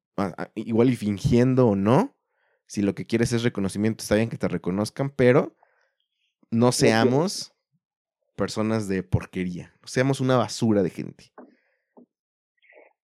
[0.55, 2.17] igual y fingiendo o no.
[2.67, 5.55] Si lo que quieres es reconocimiento, está bien que te reconozcan, pero
[6.51, 7.53] no seamos
[8.35, 11.31] personas de porquería, no seamos una basura de gente.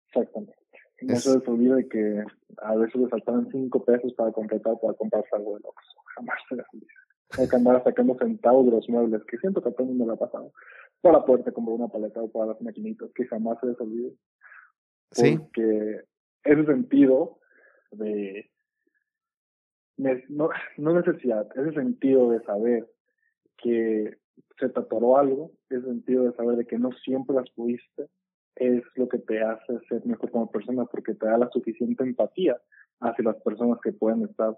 [0.09, 0.55] Exactamente.
[1.03, 2.24] No se les olvide que
[2.59, 5.84] a veces les faltan cinco pesos para completar, para comprarse algo de locos.
[6.20, 6.92] Jamás se les olvide.
[7.38, 10.06] Hay que andar sacando centavos de los muebles, que siento que a todo el mundo
[10.06, 10.52] le ha pasado.
[11.00, 14.12] Para poderte comprar una paleta o para las maquinitas, que jamás se les olvide.
[15.12, 15.38] Sí.
[15.38, 16.02] Porque
[16.44, 17.38] ese sentido
[17.92, 18.50] de
[20.28, 22.88] no, no necesidad, ese sentido de saber
[23.58, 24.16] que
[24.58, 28.08] se te atoró algo, ese sentido de saber de que no siempre las pudiste,
[28.56, 32.60] es lo que te hace ser mejor como persona porque te da la suficiente empatía
[33.00, 34.56] hacia las personas que pueden estar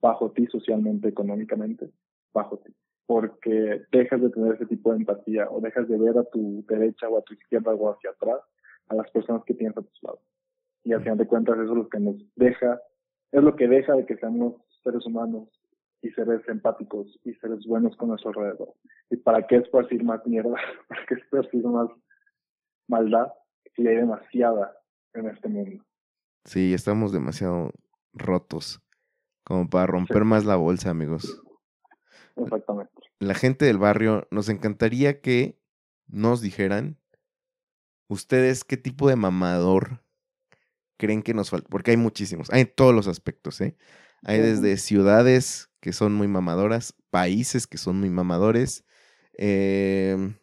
[0.00, 1.90] bajo ti socialmente, económicamente,
[2.32, 2.72] bajo ti.
[3.06, 7.08] Porque dejas de tener ese tipo de empatía o dejas de ver a tu derecha
[7.08, 8.40] o a tu izquierda o hacia atrás
[8.88, 10.20] a las personas que tienes a tus lados.
[10.84, 12.80] Y al final de cuentas eso es lo que nos deja,
[13.32, 15.48] es lo que deja de que seamos seres humanos
[16.02, 18.74] y seres empáticos y seres buenos con nuestro alrededor.
[19.10, 20.54] ¿Y para qué esparcir más mierda?
[20.88, 21.88] ¿Para qué esparcir más
[22.86, 23.28] maldad
[23.74, 24.76] si hay demasiada
[25.14, 25.84] en este mundo?
[26.44, 27.70] Sí, estamos demasiado
[28.12, 28.80] rotos
[29.48, 31.42] como para romper más la bolsa, amigos.
[32.36, 32.92] Exactamente.
[33.18, 35.58] La gente del barrio, nos encantaría que
[36.06, 36.98] nos dijeran
[38.08, 40.04] ustedes qué tipo de mamador
[40.98, 43.74] creen que nos falta, porque hay muchísimos, hay en todos los aspectos, ¿eh?
[44.22, 48.84] Hay desde ciudades que son muy mamadoras, países que son muy mamadores.
[49.32, 50.36] Em,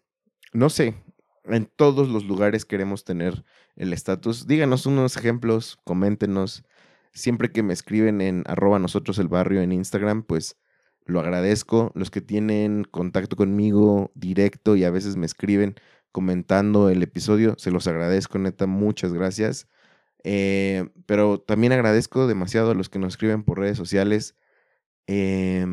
[0.52, 0.96] no sé,
[1.44, 3.44] en todos los lugares queremos tener
[3.76, 4.48] el estatus.
[4.48, 6.64] Díganos unos ejemplos, coméntenos.
[7.16, 10.58] Siempre que me escriben en arroba nosotros el barrio en Instagram, pues
[11.06, 11.92] lo agradezco.
[11.96, 15.76] Los que tienen contacto conmigo directo y a veces me escriben
[16.12, 19.68] comentando el episodio, se los agradezco, neta, muchas gracias.
[20.24, 24.36] Eh, pero también agradezco demasiado a los que nos escriben por redes sociales.
[25.08, 25.66] Eh,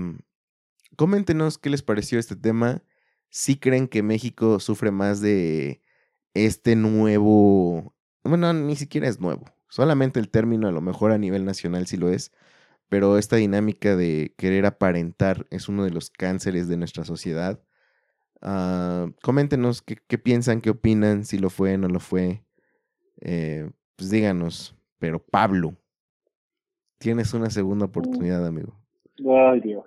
[0.97, 2.83] coméntenos qué les pareció este tema.
[3.31, 5.81] Si creen que México sufre más de
[6.35, 11.47] este nuevo, bueno, ni siquiera es nuevo, solamente el término a lo mejor a nivel
[11.47, 12.31] nacional sí lo es,
[12.91, 17.59] pero esta dinámica de querer aparentar es uno de los cánceres de nuestra sociedad.
[18.43, 22.45] Uh, coméntenos qué, qué, piensan, qué opinan, si lo fue, no lo fue.
[23.23, 25.75] Eh, pues díganos, pero Pablo,
[26.99, 28.79] tienes una segunda oportunidad, amigo.
[29.27, 29.87] Ay, Dios.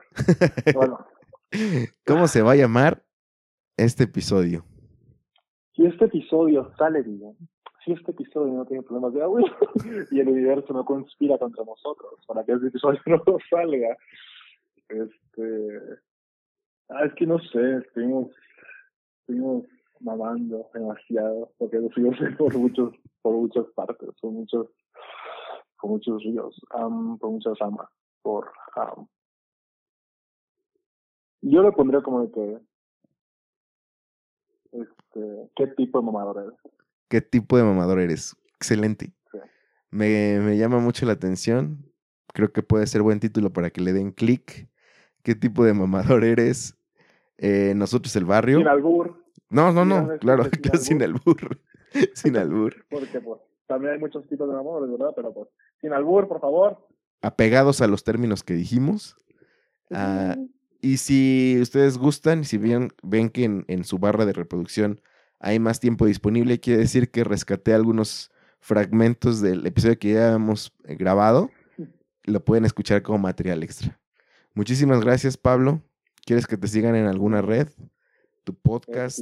[0.73, 1.05] Bueno.
[2.07, 3.03] ¿Cómo se va a llamar
[3.77, 4.65] este episodio?
[5.75, 7.37] Si este episodio sale bien,
[7.85, 9.41] si este episodio no tiene problemas de agua
[10.11, 13.95] y el universo no conspira contra nosotros para que este episodio no salga,
[14.89, 15.79] este.
[16.89, 18.31] Ah, es que no sé, estuvimos,
[19.21, 19.65] estuvimos
[19.99, 24.67] mamando demasiado, porque lo fuimos por muchos, por muchas partes, por muchos,
[25.79, 27.89] por muchos ríos, por muchas ramas,
[28.21, 28.51] por
[31.41, 32.59] yo le pondría como de que
[34.71, 36.84] este, ¿qué tipo de mamador eres?
[37.07, 38.35] ¿Qué tipo de mamador eres?
[38.55, 39.13] Excelente.
[39.91, 41.91] Me, me llama mucho la atención.
[42.33, 44.69] Creo que puede ser buen título para que le den clic.
[45.23, 46.77] ¿Qué tipo de mamador eres?
[47.37, 48.57] Eh, nosotros el barrio.
[48.57, 49.23] Sin albur.
[49.49, 50.43] No, no, no, claro,
[50.79, 51.59] sin albur.
[52.13, 52.85] sin albur.
[52.89, 55.13] Porque pues también hay muchos tipos de mamadores, ¿verdad?
[55.15, 55.49] Pero pues,
[55.81, 56.87] sin albur, por favor.
[57.21, 59.15] Apegados a los términos que dijimos.
[59.91, 60.35] Ah,
[60.81, 65.01] y si ustedes gustan, si ven, ven que en, en, su barra de reproducción
[65.39, 70.73] hay más tiempo disponible, quiere decir que rescaté algunos fragmentos del episodio que ya hemos
[70.85, 71.49] eh, grabado.
[72.23, 73.99] Lo pueden escuchar como material extra.
[74.55, 75.81] Muchísimas gracias, Pablo.
[76.25, 77.67] ¿Quieres que te sigan en alguna red?
[78.43, 79.19] ¿Tu podcast?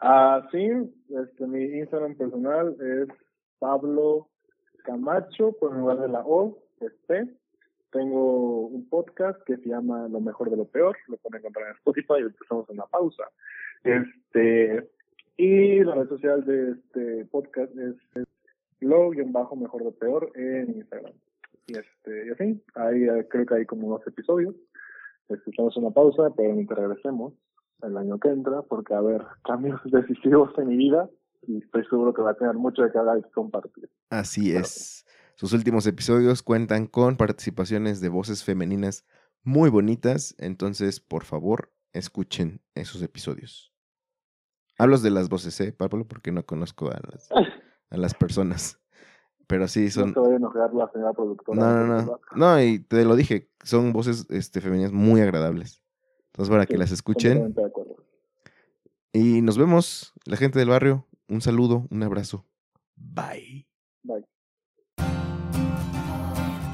[0.00, 0.68] Ah, sí,
[1.08, 3.08] este, mi Instagram personal es
[3.58, 4.28] Pablo
[4.84, 7.34] Camacho, por lugar de la O, este,
[7.90, 11.76] tengo un podcast que se llama Lo mejor de lo peor, lo pueden encontrar en
[11.76, 13.24] Spotify y empezamos en la pausa.
[13.84, 14.88] Este,
[15.36, 17.94] y la red social de este podcast es,
[18.80, 21.14] lo-mejor bajo de peor en Instagram.
[21.66, 24.54] Y este, y así, ahí eh, creo que hay como unos episodios.
[25.28, 27.34] Estamos en una pausa, pero mientras regresemos
[27.82, 31.08] el año que entra, porque a ver, cambios decisivos en mi vida
[31.46, 33.88] y estoy seguro que va a tener mucho de que hablar y compartir.
[34.10, 35.05] Así es.
[35.36, 39.04] Sus últimos episodios cuentan con participaciones de voces femeninas
[39.42, 43.72] muy bonitas, entonces por favor escuchen esos episodios.
[44.78, 46.06] Hablo de las voces, ¿eh, Pablo?
[46.08, 47.28] Porque no conozco a las,
[47.90, 48.80] a las personas.
[49.46, 50.12] Pero sí son.
[50.12, 51.60] No a enojar la señora productora.
[51.60, 52.20] No, no, no.
[52.34, 55.82] No, y te lo dije, son voces este, femeninas muy agradables.
[56.28, 57.54] Entonces, para que las escuchen.
[59.12, 61.06] Y nos vemos, la gente del barrio.
[61.28, 62.44] Un saludo, un abrazo.
[62.96, 63.66] Bye.
[64.02, 64.24] Bye.